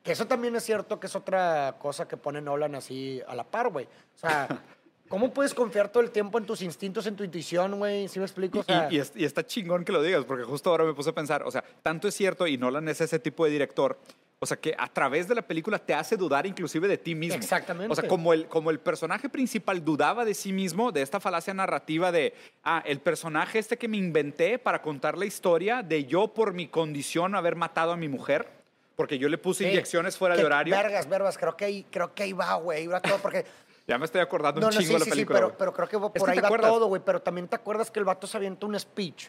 Que 0.05 0.11
eso 0.11 0.27
también 0.27 0.55
es 0.55 0.63
cierto 0.63 0.99
que 0.99 1.07
es 1.07 1.15
otra 1.15 1.77
cosa 1.79 2.07
que 2.07 2.15
pone 2.15 2.39
Nolan 2.39 2.75
así 2.75 3.21
a 3.27 3.33
la 3.33 3.43
par, 3.43 3.69
güey. 3.69 3.85
O 3.85 4.17
sea, 4.17 4.47
¿cómo 5.09 5.33
puedes 5.33 5.55
confiar 5.55 5.89
todo 5.89 6.03
el 6.03 6.11
tiempo 6.11 6.37
en 6.37 6.45
tus 6.45 6.61
instintos, 6.61 7.07
en 7.07 7.15
tu 7.15 7.23
intuición, 7.23 7.79
güey? 7.79 8.07
¿Sí 8.07 8.19
me 8.19 8.25
explico? 8.25 8.59
O 8.59 8.63
sea, 8.63 8.87
Y, 8.91 8.97
y 8.97 9.03
y 9.15 9.25
está 9.25 9.43
chingón 9.43 9.83
que 9.83 9.91
lo 9.91 10.03
digas, 10.03 10.23
porque 10.23 10.43
justo 10.43 10.69
ahora 10.69 10.83
me 10.83 10.93
puse 10.93 11.09
a 11.09 11.13
pensar, 11.13 11.41
o 11.41 11.49
sea, 11.49 11.63
tanto 11.81 12.07
es 12.07 12.13
cierto 12.13 12.45
y 12.45 12.55
Nolan 12.55 12.87
es 12.87 13.01
ese 13.01 13.17
tipo 13.17 13.45
de 13.45 13.51
director, 13.51 13.97
o 14.37 14.45
sea, 14.45 14.57
que 14.57 14.75
a 14.77 14.87
través 14.87 15.27
de 15.27 15.33
la 15.33 15.41
película 15.41 15.79
te 15.79 15.95
hace 15.95 16.17
dudar 16.17 16.45
inclusive 16.45 16.87
de 16.87 16.99
ti 16.99 17.15
mismo. 17.15 17.35
Exactamente. 17.37 17.91
O 17.91 17.95
sea, 17.95 18.07
como 18.07 18.31
el, 18.31 18.47
como 18.47 18.69
el 18.69 18.79
personaje 18.79 19.27
principal 19.27 19.83
dudaba 19.83 20.23
de 20.23 20.35
sí 20.35 20.53
mismo, 20.53 20.91
de 20.91 21.01
esta 21.01 21.19
falacia 21.19 21.53
narrativa 21.55 22.11
de, 22.11 22.35
ah, 22.63 22.83
el 22.85 22.99
personaje 22.99 23.57
este 23.57 23.77
que 23.77 23.87
me 23.87 23.97
inventé 23.97 24.59
para 24.59 24.83
contar 24.83 25.17
la 25.17 25.25
historia 25.25 25.81
de 25.81 26.05
yo 26.05 26.27
por 26.27 26.53
mi 26.53 26.67
condición 26.67 27.33
haber 27.33 27.55
matado 27.55 27.91
a 27.93 27.97
mi 27.97 28.07
mujer, 28.07 28.47
porque 28.95 29.17
yo 29.17 29.27
le 29.29 29.37
puse 29.37 29.63
sí, 29.65 29.69
inyecciones 29.69 30.17
fuera 30.17 30.35
de 30.35 30.43
horario. 30.45 30.75
Vergas, 30.75 31.07
vergas, 31.09 31.37
creo 31.37 31.55
que 31.57 31.65
ahí, 31.65 31.85
creo 31.91 32.13
que 32.13 32.23
ahí 32.23 32.33
va, 32.33 32.55
güey. 32.55 32.79
ahí 32.81 32.87
va 32.87 32.99
todo, 33.01 33.17
porque 33.19 33.45
Ya 33.87 33.99
me 33.99 34.05
estoy 34.05 34.21
acordando 34.21 34.59
No, 34.61 34.67
un 34.67 34.73
no, 34.73 34.79
chingo 34.81 34.87
sí, 34.87 34.93
de 34.93 34.99
la 34.99 35.05
sí, 35.05 35.11
sí, 35.11 35.15
película. 35.15 35.37
pero, 35.39 35.57
pero 35.57 35.73
creo 35.73 35.87
que 35.87 35.99
por 35.99 36.11
Es 36.15 36.23
que 36.23 36.31
ahí 36.31 36.39
va 36.39 36.47
acuerdas. 36.47 36.71
todo, 36.71 36.87
güey. 36.87 37.01
Pero 37.05 37.21
también 37.21 37.47
te 37.47 37.55
acuerdas 37.55 37.91
que 37.91 37.99
el 37.99 38.05
vato 38.05 38.25
se 38.25 38.35
avienta 38.35 38.65
un 38.65 38.79
speech 38.79 39.27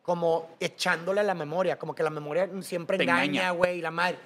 como 0.00 0.48
echándole 0.60 1.20
a 1.20 1.24
la 1.24 1.34
memoria, 1.34 1.78
como 1.78 1.94
que 1.94 2.02
la 2.02 2.08
memoria 2.08 2.48
siempre 2.62 2.96
Te 2.96 3.02
engaña, 3.02 3.50
güey, 3.50 3.82
la 3.82 3.90
madre. 3.90 4.18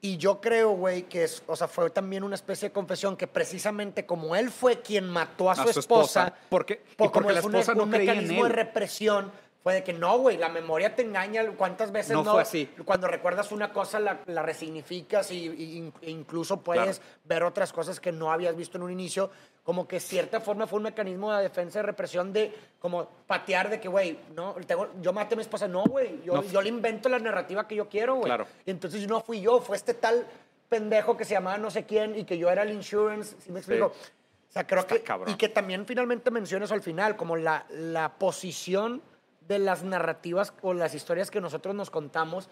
Y 0.00 0.16
yo 0.16 0.40
creo, 0.40 0.70
güey, 0.70 1.02
que 1.02 1.24
es, 1.24 1.42
o 1.46 1.54
sea, 1.56 1.68
fue 1.68 1.90
también 1.90 2.22
una 2.24 2.36
especie 2.36 2.68
de 2.68 2.72
confesión 2.72 3.16
que 3.18 3.26
precisamente 3.26 4.06
como 4.06 4.34
él 4.34 4.50
fue 4.50 4.80
quien 4.80 5.08
mató 5.10 5.50
a 5.50 5.56
su, 5.56 5.68
esposa, 5.78 6.32
Porque, 6.48 6.82
y 6.92 6.94
por- 6.94 7.10
como 7.10 7.26
porque 7.26 7.34
la 7.34 7.40
fue 7.42 7.50
un- 7.50 7.56
esposa 7.56 7.74
no 7.74 7.82
un 7.84 7.90
creía 7.90 8.12
en 8.12 8.18
mecanismo 8.20 8.44
de 8.44 8.50
él. 8.50 8.56
represión, 8.56 9.32
fue 9.66 9.74
de 9.74 9.82
que 9.82 9.92
no, 9.92 10.18
güey, 10.18 10.36
la 10.36 10.48
memoria 10.48 10.94
te 10.94 11.02
engaña. 11.02 11.44
¿Cuántas 11.56 11.90
veces 11.90 12.12
No 12.12 12.22
no? 12.22 12.34
fue 12.34 12.42
así. 12.42 12.70
Cuando 12.84 13.08
recuerdas 13.08 13.50
una 13.50 13.72
cosa, 13.72 13.98
la, 13.98 14.20
la 14.26 14.40
resignificas 14.44 15.32
y, 15.32 15.38
y- 15.48 15.92
e 16.02 16.10
incluso 16.12 16.60
puedes 16.60 17.00
Claro. 17.00 17.12
ver 17.24 17.42
otras 17.42 17.72
cosas 17.72 17.98
que 17.98 18.12
no 18.12 18.30
habías 18.30 18.54
visto 18.54 18.78
en 18.78 18.84
un 18.84 18.92
inicio. 18.92 19.28
Como 19.64 19.88
que 19.88 19.98
cierta 19.98 20.40
forma 20.40 20.68
fue 20.68 20.76
un 20.76 20.84
mecanismo 20.84 21.34
de 21.34 21.42
defensa 21.42 21.80
y 21.80 21.82
represión 21.82 22.32
de 22.32 22.54
como 22.78 23.08
patear 23.26 23.68
de 23.68 23.80
que, 23.80 23.88
güey, 23.88 24.16
no, 24.36 24.54
tengo, 24.68 24.88
yo 25.02 25.12
maté 25.12 25.34
a 25.34 25.36
mi 25.38 25.42
esposa. 25.42 25.66
No, 25.66 25.82
güey, 25.82 26.22
yo, 26.22 26.34
No. 26.34 26.44
yo 26.44 26.62
le 26.62 26.68
invento 26.68 27.08
la 27.08 27.18
narrativa 27.18 27.66
que 27.66 27.74
yo 27.74 27.88
quiero, 27.88 28.14
güey. 28.14 28.26
Claro. 28.26 28.46
Y 28.64 28.70
entonces 28.70 29.04
no 29.08 29.20
fui 29.20 29.40
yo, 29.40 29.60
fue 29.60 29.76
este 29.78 29.94
tal 29.94 30.28
pendejo 30.68 31.16
que 31.16 31.24
se 31.24 31.34
llamaba 31.34 31.58
no 31.58 31.72
sé 31.72 31.84
quién 31.84 32.16
y 32.16 32.22
que 32.22 32.38
yo 32.38 32.48
era 32.50 32.62
el 32.62 32.70
insurance. 32.70 33.34
¿Sí 33.40 33.50
me 33.50 33.58
explico? 33.58 33.86
O 33.86 34.52
sea, 34.52 34.64
creo 34.64 34.82
Está 34.82 34.94
que. 34.94 35.02
cabrón. 35.02 35.34
Y 35.34 35.36
que 35.36 35.48
también 35.48 35.84
finalmente 35.86 36.30
mencionas 36.30 36.70
al 36.70 36.82
final, 36.82 37.16
como 37.16 37.34
la, 37.34 37.66
la 37.70 38.10
posición 38.16 39.02
de 39.48 39.58
las 39.58 39.82
narrativas 39.82 40.52
o 40.62 40.74
las 40.74 40.94
historias 40.94 41.30
que 41.30 41.40
nosotros 41.40 41.74
nos 41.74 41.90
contamos, 41.90 42.48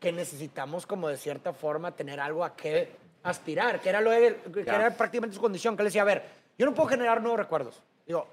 que 0.00 0.12
necesitamos, 0.12 0.86
como 0.86 1.08
de 1.08 1.16
cierta 1.16 1.52
forma, 1.52 1.92
tener 1.92 2.20
algo 2.20 2.44
a 2.44 2.54
qué 2.56 2.94
aspirar, 3.22 3.80
que 3.80 3.88
era, 3.88 4.00
lo 4.00 4.10
de- 4.10 4.36
que 4.52 4.60
era 4.60 4.96
prácticamente 4.96 5.34
su 5.34 5.40
condición, 5.42 5.76
que 5.76 5.82
él 5.82 5.88
decía, 5.88 6.02
a 6.02 6.06
ver, 6.06 6.22
yo 6.56 6.66
no 6.66 6.74
puedo 6.74 6.88
generar 6.88 7.20
nuevos 7.20 7.38
recuerdos. 7.40 7.82
Digo, 8.06 8.26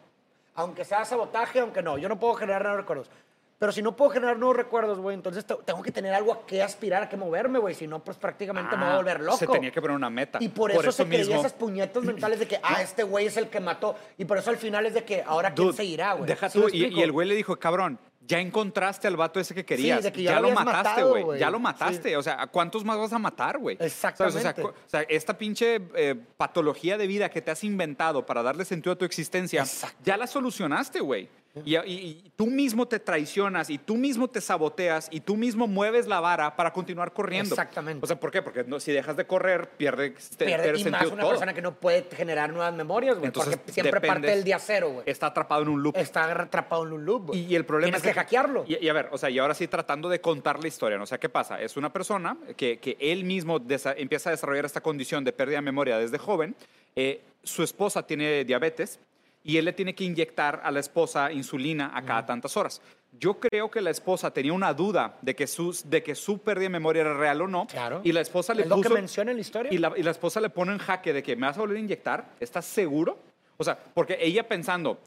aunque 0.56 0.86
sea 0.86 1.04
sabotaje, 1.06 1.60
aunque 1.60 1.82
no, 1.82 1.98
yo 1.98 2.08
no 2.08 2.18
puedo 2.20 2.36
generar 2.36 2.62
nuevos 2.62 2.82
recuerdos. 2.82 3.10
Pero 3.58 3.72
si 3.72 3.82
no 3.82 3.96
puedo 3.96 4.12
generar 4.12 4.38
nuevos 4.38 4.58
recuerdos, 4.58 5.00
güey, 5.00 5.16
entonces 5.16 5.46
te- 5.46 5.56
tengo 5.66 5.82
que 5.82 5.92
tener 5.92 6.14
algo 6.14 6.34
a 6.34 6.46
qué 6.46 6.62
aspirar, 6.62 7.04
a 7.04 7.10
qué 7.10 7.16
moverme, 7.16 7.58
güey. 7.58 7.74
Si 7.74 7.88
no, 7.88 8.04
pues 8.04 8.18
prácticamente 8.18 8.76
me 8.76 8.84
voy 8.84 8.92
a 8.92 8.94
Ah, 8.94 8.98
volver 8.98 9.20
loco. 9.22 9.38
Se 9.38 9.48
tenía 9.48 9.72
que 9.72 9.80
poner 9.82 9.96
una 9.96 10.10
meta. 10.10 10.40
Y 10.42 10.50
por 10.50 10.72
eso, 10.72 10.92
se 10.92 11.06
creía 11.08 11.38
esas 11.40 11.54
puñetas 11.54 12.04
mentales 12.04 12.40
de 12.40 12.48
que, 12.48 12.60
ah, 12.62 12.82
este 12.82 13.04
güey 13.04 13.28
es 13.28 13.38
el 13.38 13.48
que 13.48 13.60
mató. 13.62 13.96
Y 14.18 14.26
por 14.26 14.38
eso 14.38 14.50
al 14.50 14.58
final 14.58 14.86
es 14.86 14.94
de 14.94 15.06
que, 15.06 15.24
ahora 15.26 15.54
quién 15.54 15.68
Dude, 15.68 15.78
se 15.78 15.86
irá, 15.86 16.14
güey. 16.14 16.28
Deja 16.28 16.50
¿Sí 16.50 16.60
tú. 16.60 16.68
Y, 16.72 16.86
y 16.88 17.02
el 17.02 17.12
güey 17.14 17.28
le 17.30 17.36
dijo, 17.36 17.56
cabrón, 17.58 17.98
ya 18.28 18.40
encontraste 18.40 19.08
al 19.08 19.16
vato 19.16 19.40
ese 19.40 19.54
que 19.56 19.64
querías. 19.64 20.04
de 20.04 20.12
que 20.12 20.24
ya 20.24 20.32
ya 20.34 20.40
lo 20.42 20.52
mataste, 20.52 21.04
güey. 21.04 21.40
Ya 21.40 21.50
lo 21.50 21.60
mataste. 21.60 22.10
Sí. 22.10 22.16
O 22.16 22.24
sea, 22.24 22.42
¿a 22.42 22.48
cuántos 22.48 22.84
más 22.84 22.98
vas 22.98 23.14
a 23.14 23.20
matar, 23.20 23.58
güey? 23.58 23.78
Exactamente. 23.80 24.40
O, 24.40 24.42
sea, 24.42 24.54
cu- 24.54 24.68
o 24.70 24.74
sea, 24.88 25.02
esta 25.04 25.38
pinche 25.38 25.80
eh, 25.96 26.16
patología 26.36 26.98
de 26.98 27.08
vida 27.08 27.30
que 27.30 27.42
te 27.42 27.52
has 27.52 27.64
inventado 27.64 28.26
para 28.26 28.44
darle 28.44 28.66
sentido 28.66 28.94
a 28.94 28.96
tu 28.98 29.06
existencia, 29.06 29.62
Exacto. 29.62 29.96
ya 30.04 30.18
la 30.18 30.28
solucionaste, 30.28 31.00
güey. 31.00 31.30
Y, 31.64 31.76
y- 31.78 31.82
y 32.26 32.32
tú 32.36 32.48
mismo 32.48 32.88
te 32.88 33.00
traicionas 33.00 33.70
y 33.70 33.78
tú 33.78 33.96
mismo 33.96 34.28
te 34.28 34.42
saboteas 34.42 35.08
y 35.12 35.22
tú 35.22 35.38
mismo 35.38 35.68
mueves 35.68 36.08
la 36.08 36.20
vara 36.20 36.56
para 36.56 36.74
continuar 36.74 37.14
corriendo. 37.14 37.56
Exactamente. 37.56 38.04
O 38.04 38.08
sea, 38.08 38.20
¿por 38.20 38.32
qué? 38.32 38.42
Porque 38.42 38.64
no- 38.66 38.80
si 38.80 38.92
dejas 38.92 39.16
de 39.16 39.26
correr, 39.26 39.70
pierde, 39.70 40.12
te- 40.38 40.46
Pierde, 40.46 40.64
pierde 40.64 40.80
y 40.80 40.84
sentido 40.84 40.92
más 41.04 41.12
una 41.14 41.22
todo. 41.22 41.32
persona 41.32 41.54
que 41.54 41.62
no 41.62 41.74
puede 41.76 42.06
generar 42.16 42.52
nuevas 42.52 42.74
memorias, 42.74 43.16
güey. 43.16 43.28
Entonces, 43.28 43.56
Porque 43.58 43.72
siempre 43.72 44.02
parte 44.02 44.28
del 44.28 44.44
día 44.44 44.60
cero, 44.60 44.90
güey. 44.92 45.04
Está 45.10 45.28
atrapado 45.28 45.62
en 45.62 45.70
un 45.70 45.82
loop. 45.82 45.96
Está 45.98 46.30
atrapado 46.42 46.86
en 46.86 46.94
un 46.94 47.06
loop, 47.06 47.28
güey. 47.28 47.40
Y, 47.46 47.56
el 47.56 47.66
problema 47.66 47.98
Tienes 47.98 48.06
es 48.10 48.14
que 48.14 48.20
hackearlo. 48.20 48.66
Y, 48.68 48.84
y 48.84 48.90
a 48.90 48.94
ver, 48.94 49.10
o 49.12 49.18
sea, 49.18 49.30
y 49.30 49.40
ahora 49.40 49.54
sí 49.54 49.68
tratando 49.68 50.10
de 50.10 50.20
contar 50.20 50.62
la 50.62 50.68
historia, 50.68 50.98
¿no? 50.98 51.04
O 51.04 51.08
sea, 51.08 51.20
¿qué 51.20 51.30
pasa? 51.30 51.62
Es 51.62 51.78
una 51.78 51.94
persona 51.94 52.38
que, 52.58 52.80
que 52.80 52.98
él 53.00 53.24
mismo 53.24 53.62
empieza 53.98 54.30
a 54.30 54.32
desarrollar 54.32 54.66
esta 54.66 54.82
condición 54.82 55.24
de 55.24 55.32
pérdida 55.32 55.58
de 55.58 55.62
memoria 55.62 55.98
desde 55.98 56.18
joven. 56.18 56.56
Eh, 56.96 57.22
su 57.44 57.64
esposa 57.64 58.06
tiene 58.06 58.44
diabetes 58.44 59.00
y 59.46 59.58
él 59.58 59.66
le 59.66 59.74
tiene 59.74 59.94
que 59.94 60.04
inyectar 60.04 60.60
a 60.64 60.72
la 60.72 60.80
esposa 60.80 61.32
insulina 61.32 61.92
a 61.94 62.04
cada 62.04 62.26
tantas 62.26 62.58
horas. 62.58 62.82
Yo 63.12 63.40
creo 63.40 63.70
que 63.70 63.80
la 63.80 63.92
esposa 63.92 64.32
tenía 64.32 64.52
una 64.52 64.74
duda 64.74 65.20
de 65.22 65.36
que, 65.36 65.46
su, 65.46 65.72
de 65.86 66.02
que 66.02 66.16
su 66.16 66.40
pérdida 66.40 66.64
de 66.64 66.70
memoria 66.70 67.02
era 67.02 67.14
real 67.14 67.42
o 67.42 67.48
no. 67.48 67.68
Claro. 67.68 68.02
Y 68.04 68.12
la 68.12 68.22
esposa 68.22 68.56
le 68.56 68.64
es 68.64 68.68
lo 68.68 68.78
puso... 68.78 68.90
que 68.90 68.96
menciona 68.96 69.32
en 69.32 69.38
la 69.38 69.42
historia. 69.42 69.72
Y 69.72 69.78
la, 69.78 69.94
y 69.96 70.02
la 70.02 70.12
esposa 70.12 70.42
le 70.42 70.50
pone 70.50 70.74
en 70.74 70.80
jaque 70.80 71.14
de 71.14 71.22
que 71.22 71.36
me 71.36 71.46
vas 71.46 71.58
a 71.58 71.62
volver 71.62 71.78
a 71.78 71.80
inyectar. 71.80 72.26
¿Estás 72.40 72.66
seguro? 72.66 73.20
O 73.58 73.64
sea, 73.64 73.78
porque 73.94 74.18
ella 74.20 74.48
pensando, 74.48 75.00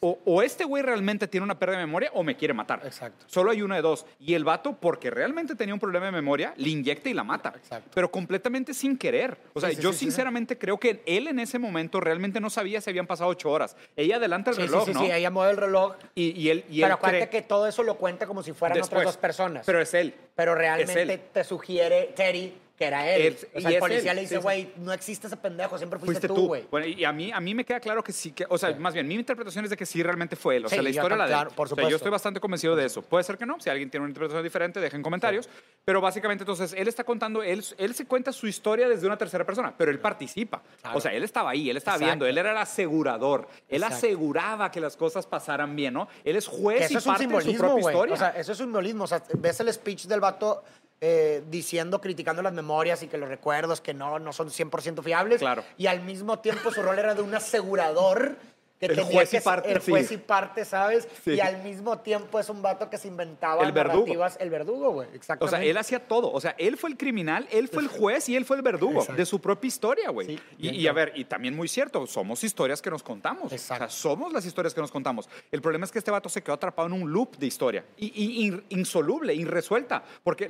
o, 0.00 0.18
o 0.24 0.42
este 0.42 0.64
güey 0.64 0.82
realmente 0.82 1.26
tiene 1.26 1.44
una 1.44 1.58
pérdida 1.58 1.78
de 1.78 1.86
memoria 1.86 2.10
o 2.14 2.22
me 2.22 2.36
quiere 2.36 2.54
matar. 2.54 2.80
Exacto. 2.84 3.24
Solo 3.28 3.50
hay 3.50 3.62
una 3.62 3.76
de 3.76 3.82
dos. 3.82 4.06
Y 4.20 4.34
el 4.34 4.44
vato, 4.44 4.76
porque 4.80 5.10
realmente 5.10 5.54
tenía 5.54 5.74
un 5.74 5.80
problema 5.80 6.06
de 6.06 6.12
memoria, 6.12 6.54
le 6.56 6.68
inyecta 6.70 7.08
y 7.08 7.14
la 7.14 7.24
mata. 7.24 7.52
Exacto. 7.56 7.90
Pero 7.94 8.10
completamente 8.10 8.74
sin 8.74 8.96
querer. 8.96 9.36
O 9.54 9.60
sea, 9.60 9.70
Sí, 9.70 9.76
sí, 9.76 9.82
yo 9.82 9.92
sí, 9.92 9.98
sinceramente 10.00 10.56
creo 10.58 10.78
que 10.78 11.02
él 11.06 11.26
en 11.28 11.38
ese 11.40 11.58
momento 11.58 12.00
realmente 12.00 12.40
no 12.40 12.48
sabía 12.50 12.80
si 12.80 12.90
habían 12.90 13.06
pasado 13.06 13.30
ocho 13.30 13.50
horas. 13.50 13.76
Ella 13.96 14.16
adelanta 14.16 14.50
el 14.50 14.56
reloj, 14.56 14.84
sí, 14.84 14.92
sí, 14.92 14.98
¿no? 14.98 15.04
sí, 15.04 15.10
ella 15.10 15.30
mueve 15.30 15.50
el 15.52 15.56
reloj. 15.56 15.94
Y, 16.14 16.30
y 16.40 16.50
él, 16.50 16.64
y 16.68 16.76
pero 16.80 16.86
él 16.86 16.92
acuérdate 16.92 17.24
cree- 17.26 17.30
que 17.30 17.42
todo 17.42 17.66
eso 17.66 17.82
lo 17.82 17.96
cuenta 17.96 18.26
como 18.26 18.42
si 18.42 18.52
fueran 18.52 18.78
después. 18.78 18.92
otras 19.00 19.04
dos 19.14 19.16
personas. 19.16 19.66
Pero 19.66 19.80
es 19.80 19.92
él. 19.94 20.14
Pero 20.36 20.54
realmente 20.54 21.02
él. 21.02 21.20
te 21.32 21.42
sugiere 21.44 22.12
Terry 22.14 22.54
que 22.78 22.84
era 22.84 23.10
él. 23.10 23.22
Él- 23.22 23.38
o 23.54 23.58
y 23.58 23.60
sea, 23.62 23.70
el 23.70 23.74
es 23.76 23.80
policía 23.80 24.10
él, 24.12 24.16
le 24.16 24.22
dice, 24.22 24.34
sí, 24.36 24.40
sí. 24.40 24.42
güey, 24.42 24.72
no 24.76 24.92
existe 24.92 25.26
ese 25.26 25.36
pendejo, 25.36 25.76
siempre 25.76 25.98
fuiste, 25.98 26.28
Fuiste 26.28 26.28
tú, 26.28 26.46
güey. 26.46 26.64
Bueno, 26.70 26.86
y 26.86 27.04
a 27.04 27.12
mí, 27.12 27.32
a 27.32 27.40
mí 27.40 27.52
me 27.54 27.64
queda 27.64 27.80
claro 27.80 28.04
que 28.04 28.12
sí, 28.12 28.30
que, 28.30 28.46
o 28.48 28.56
sea, 28.56 28.72
más 28.76 28.94
bien, 28.94 29.08
mi 29.08 29.14
interpretación 29.16 29.64
es 29.64 29.70
de 29.70 29.76
que 29.76 29.84
sí 29.84 30.00
realmente 30.02 30.36
fue 30.36 30.56
él. 30.56 30.64
O 30.66 30.68
Sí, 30.68 30.76
sea, 30.76 30.82
la 30.84 30.90
historia 30.90 31.16
la 31.16 31.24
de 31.24 31.30
claro, 31.30 31.50
por 31.50 31.66
O 31.66 31.68
sea, 31.68 31.70
supuesto. 31.70 31.90
yo 31.90 31.96
estoy 31.96 32.10
bastante 32.12 32.38
convencido 32.40 32.76
de 32.76 32.84
eso. 32.86 33.02
Puede 33.02 33.24
ser 33.24 33.36
que 33.36 33.46
no, 33.46 33.58
si 33.58 33.68
alguien 33.68 33.90
tiene 33.90 34.02
una 34.04 34.10
interpretación 34.10 34.44
diferente, 34.44 34.78
dejen 34.80 35.02
comentarios. 35.02 35.48
Pero 35.84 36.00
básicamente, 36.00 36.42
entonces, 36.42 36.72
él 36.78 36.86
está 36.86 37.02
contando, 37.02 37.42
él, 37.42 37.64
él 37.78 37.94
se 37.94 38.06
cuenta 38.06 38.30
su 38.32 38.46
historia 38.46 38.88
desde 38.88 39.06
una 39.06 39.16
tercera 39.18 39.44
persona, 39.44 39.74
pero 39.76 39.90
él 39.90 39.98
participa. 39.98 40.62
Claro. 40.80 40.98
O 40.98 41.00
sea, 41.00 41.12
él 41.12 41.24
estaba 41.24 41.50
ahí, 41.50 41.68
él 41.70 41.76
estaba 41.78 41.96
Exacto. 41.96 42.10
viendo, 42.10 42.26
él 42.26 42.38
era 42.38 42.52
el 42.52 42.58
asegurador. 42.58 43.48
Él 43.68 43.82
Exacto. 43.82 43.96
aseguraba 43.96 44.70
que 44.70 44.80
las 44.80 44.96
cosas 44.96 45.26
pasaran 45.26 45.74
bien, 45.74 45.94
¿no? 45.94 46.08
Él 46.24 46.36
es 46.36 46.48
Que 46.48 46.56
juez 46.56 46.82
eso 46.82 46.94
y 46.94 46.96
es 46.98 47.06
un 47.06 47.12
parte 47.12 47.26
de 47.26 47.30
su 47.34 47.40
simbolismo, 47.40 47.58
propia 47.68 47.82
güey. 47.82 47.94
historia. 47.94 48.14
O 48.14 48.18
sea, 48.18 48.28
eso 48.30 48.52
es 48.52 48.60
un 48.60 48.66
simbolismo. 48.66 49.04
O 49.04 49.06
sea, 49.06 49.22
ves 49.38 49.60
el 49.60 49.72
speech 49.72 50.04
del 50.06 50.20
vato 50.20 50.62
eh, 51.00 51.42
diciendo, 51.48 52.00
criticando 52.00 52.42
las 52.42 52.52
memorias 52.52 53.02
y 53.02 53.08
que 53.08 53.18
los 53.18 53.28
recuerdos 53.28 53.80
que 53.80 53.94
no, 53.94 54.18
no 54.18 54.32
son 54.32 54.48
100% 54.48 55.02
fiables. 55.02 55.38
Claro. 55.38 55.62
Y 55.76 55.86
al 55.86 56.02
mismo 56.02 56.40
tiempo 56.40 56.70
su 56.72 56.82
rol 56.82 56.98
era 56.98 57.14
de 57.14 57.22
un 57.22 57.34
asegurador 57.34 58.36
que 58.78 58.86
El 58.86 58.94
tenía 58.96 59.12
juez 59.12 59.32
y 59.32 59.36
que- 59.36 59.42
parte, 59.42 59.72
el 59.72 59.78
juez 59.80 60.08
sí. 60.08 60.14
y 60.14 60.18
parte, 60.18 60.64
¿sabes? 60.64 61.08
Sí. 61.24 61.32
Y 61.32 61.40
al 61.40 61.62
mismo 61.64 61.98
tiempo 61.98 62.38
es 62.38 62.48
un 62.48 62.62
vato 62.62 62.88
que 62.88 62.96
se 62.96 63.08
inventaba 63.08 63.64
El 63.64 63.72
verdugo. 63.72 63.98
narrativas. 64.00 64.36
El 64.40 64.50
verdugo, 64.50 64.90
güey. 64.92 65.08
O 65.08 65.12
Exactamente. 65.14 65.56
sea, 65.58 65.64
él 65.68 65.76
hacía 65.76 66.06
todo. 66.06 66.30
O 66.30 66.40
sea, 66.40 66.54
él 66.58 66.76
fue 66.76 66.90
el 66.90 66.96
criminal, 66.96 67.48
él 67.50 67.68
fue 67.68 67.82
el 67.82 67.88
juez 67.88 68.28
y 68.28 68.36
él 68.36 68.44
fue 68.44 68.56
el 68.56 68.62
verdugo 68.62 69.00
Exacto. 69.00 69.14
de 69.14 69.26
su 69.26 69.40
propia 69.40 69.66
historia, 69.68 70.10
güey. 70.10 70.26
Sí, 70.28 70.40
y, 70.58 70.68
y 70.70 70.86
a 70.86 70.92
ver, 70.92 71.12
y 71.16 71.24
también 71.24 71.56
muy 71.56 71.66
cierto, 71.66 72.06
somos 72.06 72.44
historias 72.44 72.80
que 72.80 72.90
nos 72.90 73.02
contamos. 73.02 73.52
Exacto. 73.52 73.84
O 73.84 73.88
sea, 73.88 73.96
somos 73.96 74.32
las 74.32 74.44
historias 74.46 74.72
que 74.74 74.80
nos 74.80 74.90
contamos. 74.92 75.28
El 75.50 75.60
problema 75.60 75.84
es 75.84 75.90
que 75.90 75.98
este 75.98 76.10
vato 76.10 76.28
se 76.28 76.42
quedó 76.42 76.54
atrapado 76.54 76.86
en 76.86 76.92
un 76.94 77.12
loop 77.12 77.36
de 77.36 77.46
historia. 77.46 77.84
Y, 77.96 78.06
y- 78.14 78.46
in- 78.46 78.64
insoluble, 78.68 79.34
irresuelta. 79.34 80.04
Porque 80.22 80.48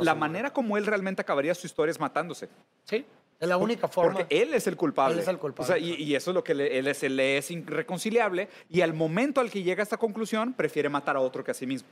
la 0.00 0.14
manera 0.14 0.52
como 0.52 0.76
él 0.76 0.86
realmente 0.86 1.22
acabaría 1.22 1.54
su 1.54 1.66
historia 1.66 1.92
es 1.92 2.00
matándose. 2.00 2.48
Sí. 2.84 3.04
Es 3.40 3.48
la 3.48 3.56
única 3.56 3.88
forma. 3.88 4.14
Porque 4.20 4.42
él 4.42 4.54
es 4.54 4.66
el 4.66 4.76
culpable. 4.76 5.14
Él 5.16 5.20
es 5.20 5.28
el 5.28 5.38
culpable. 5.38 5.64
O 5.64 5.66
sea, 5.66 5.78
y, 5.78 5.94
y 6.02 6.14
eso 6.14 6.30
es 6.30 6.34
lo 6.34 6.42
que 6.44 6.54
le, 6.54 6.78
él 6.78 6.86
es, 6.86 7.02
le 7.02 7.36
es 7.38 7.50
irreconciliable. 7.50 8.48
Y 8.70 8.80
al 8.80 8.94
momento 8.94 9.40
al 9.40 9.50
que 9.50 9.62
llega 9.62 9.82
a 9.82 9.84
esta 9.84 9.96
conclusión, 9.96 10.52
prefiere 10.54 10.88
matar 10.88 11.16
a 11.16 11.20
otro 11.20 11.44
que 11.44 11.50
a 11.50 11.54
sí 11.54 11.66
mismo. 11.66 11.88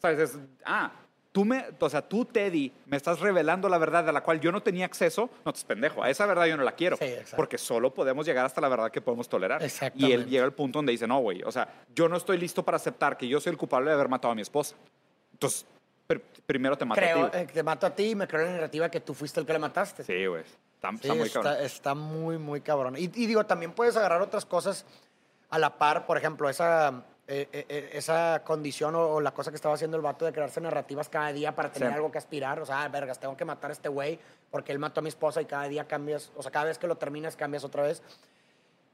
¿Sabes? 0.00 0.18
Es, 0.30 0.38
ah, 0.64 0.92
tú 1.32 1.44
me, 1.44 1.64
o 1.80 1.88
sea, 1.90 2.02
tú, 2.02 2.24
Teddy, 2.24 2.72
me 2.86 2.96
estás 2.96 3.20
revelando 3.20 3.68
la 3.68 3.78
verdad 3.78 4.04
de 4.04 4.12
la 4.12 4.22
cual 4.22 4.40
yo 4.40 4.52
no 4.52 4.62
tenía 4.62 4.84
acceso. 4.84 5.28
No 5.44 5.52
te 5.52 5.60
pendejo. 5.66 6.02
A 6.02 6.10
esa 6.10 6.24
verdad 6.26 6.46
yo 6.46 6.56
no 6.56 6.62
la 6.62 6.72
quiero. 6.72 6.96
Sí, 6.98 7.06
porque 7.34 7.58
solo 7.58 7.92
podemos 7.92 8.24
llegar 8.26 8.44
hasta 8.46 8.60
la 8.60 8.68
verdad 8.68 8.90
que 8.90 9.00
podemos 9.00 9.28
tolerar. 9.28 9.62
Y 9.94 10.12
él 10.12 10.26
llega 10.26 10.44
al 10.44 10.52
punto 10.52 10.78
donde 10.78 10.92
dice, 10.92 11.06
no, 11.06 11.18
güey, 11.20 11.42
o 11.42 11.50
sea, 11.50 11.68
yo 11.94 12.08
no 12.08 12.16
estoy 12.16 12.38
listo 12.38 12.62
para 12.62 12.76
aceptar 12.76 13.16
que 13.16 13.26
yo 13.26 13.40
soy 13.40 13.50
el 13.52 13.56
culpable 13.58 13.88
de 13.88 13.94
haber 13.94 14.08
matado 14.08 14.32
a 14.32 14.34
mi 14.34 14.42
esposa. 14.42 14.76
Entonces, 15.32 15.66
pr- 16.08 16.22
primero 16.46 16.76
te 16.78 16.84
mato 16.84 17.00
creo, 17.00 17.24
a 17.24 17.30
ti. 17.30 17.38
eh, 17.38 17.46
te 17.52 17.62
mato 17.62 17.86
a 17.86 17.94
ti 17.94 18.10
y 18.10 18.14
me 18.14 18.26
creo 18.28 18.44
la 18.46 18.52
narrativa 18.52 18.88
que 18.90 19.00
tú 19.00 19.12
fuiste 19.12 19.40
el 19.40 19.44
que 19.46 19.52
la 19.52 19.58
mataste. 19.58 20.04
Sí, 20.04 20.26
güey. 20.26 20.42
Está, 20.76 20.90
Sí, 20.92 20.96
está 21.02 21.14
muy 21.14 21.30
cabrón. 21.30 21.52
está, 21.52 21.64
está 21.64 21.94
muy, 21.94 22.38
muy 22.38 22.60
cabrón. 22.60 22.96
Y, 22.96 23.04
y 23.04 23.26
digo, 23.26 23.44
también 23.44 23.72
puedes 23.72 23.96
agarrar 23.96 24.22
otras 24.22 24.44
cosas 24.46 24.84
a 25.50 25.58
la 25.58 25.78
par, 25.78 26.06
por 26.06 26.16
ejemplo, 26.18 26.48
esa, 26.48 27.02
eh, 27.28 27.48
eh, 27.52 27.66
eh, 27.68 27.90
esa 27.94 28.42
condición 28.44 28.94
o, 28.94 29.00
o 29.14 29.20
la 29.20 29.32
cosa 29.32 29.50
que 29.50 29.56
estaba 29.56 29.74
haciendo 29.74 29.96
el 29.96 30.02
vato 30.02 30.24
de 30.24 30.32
crearse 30.32 30.60
narrativas 30.60 31.08
cada 31.08 31.32
día 31.32 31.54
para 31.54 31.70
tener 31.72 31.88
Sí. 31.90 31.94
algo 31.94 32.10
que 32.12 32.18
aspirar. 32.18 32.60
O 32.60 32.66
sea, 32.66 32.82
ah, 32.82 32.88
vergas, 32.88 33.18
tengo 33.18 33.36
que 33.36 33.44
matar 33.44 33.70
a 33.70 33.72
este 33.72 33.88
güey 33.88 34.18
porque 34.50 34.70
él 34.72 34.78
mató 34.78 35.00
a 35.00 35.02
mi 35.02 35.08
esposa 35.08 35.40
y 35.40 35.46
cada 35.46 35.64
día 35.68 35.86
cambias, 35.88 36.30
o 36.36 36.42
sea, 36.42 36.50
cada 36.52 36.66
vez 36.66 36.78
que 36.78 36.86
lo 36.86 36.96
terminas 36.96 37.36
cambias 37.36 37.64
otra 37.64 37.82
vez. 37.82 38.02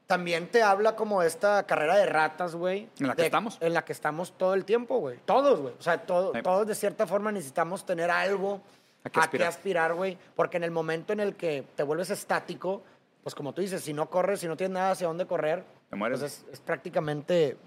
También 0.07 0.49
te 0.49 0.61
habla 0.61 0.95
como 0.95 1.23
esta 1.23 1.63
carrera 1.63 1.95
de 1.95 2.05
ratas, 2.05 2.55
güey. 2.55 2.89
En 2.99 3.07
la 3.07 3.15
que 3.15 3.21
de- 3.21 3.27
estamos. 3.27 3.57
En 3.61 3.73
la 3.73 3.85
que 3.85 3.93
estamos 3.93 4.37
todo 4.37 4.53
el 4.53 4.65
tiempo, 4.65 4.97
güey. 4.99 5.17
Todos, 5.25 5.59
güey. 5.61 5.73
O 5.79 5.81
sea, 5.81 6.05
todo- 6.05 6.33
Sí. 6.33 6.41
todos 6.41 6.67
de 6.67 6.75
cierta 6.75 7.07
forma 7.07 7.31
necesitamos 7.31 7.85
tener 7.85 8.11
algo 8.11 8.61
A 9.03 9.09
qué 9.09 9.19
a 9.19 9.23
aspirar. 9.23 9.45
qué 9.45 9.49
aspirar, 9.49 9.93
güey. 9.93 10.17
Porque 10.35 10.57
en 10.57 10.63
el 10.63 10.71
momento 10.71 11.13
en 11.13 11.19
el 11.19 11.35
que 11.35 11.65
te 11.75 11.83
vuelves 11.83 12.09
estático, 12.09 12.83
pues 13.21 13.35
como 13.35 13.53
tú 13.53 13.61
dices, 13.61 13.81
si 13.83 13.93
no 13.93 14.09
corres, 14.09 14.39
si 14.39 14.47
no 14.47 14.55
tienes 14.57 14.73
nada 14.73 14.91
hacia 14.91 15.07
dónde 15.07 15.25
correr, 15.25 15.63
Te 15.89 15.95
mueres. 15.95 16.19
pues 16.19 16.43
es, 16.49 16.53
es 16.53 16.59
prácticamente 16.59 17.57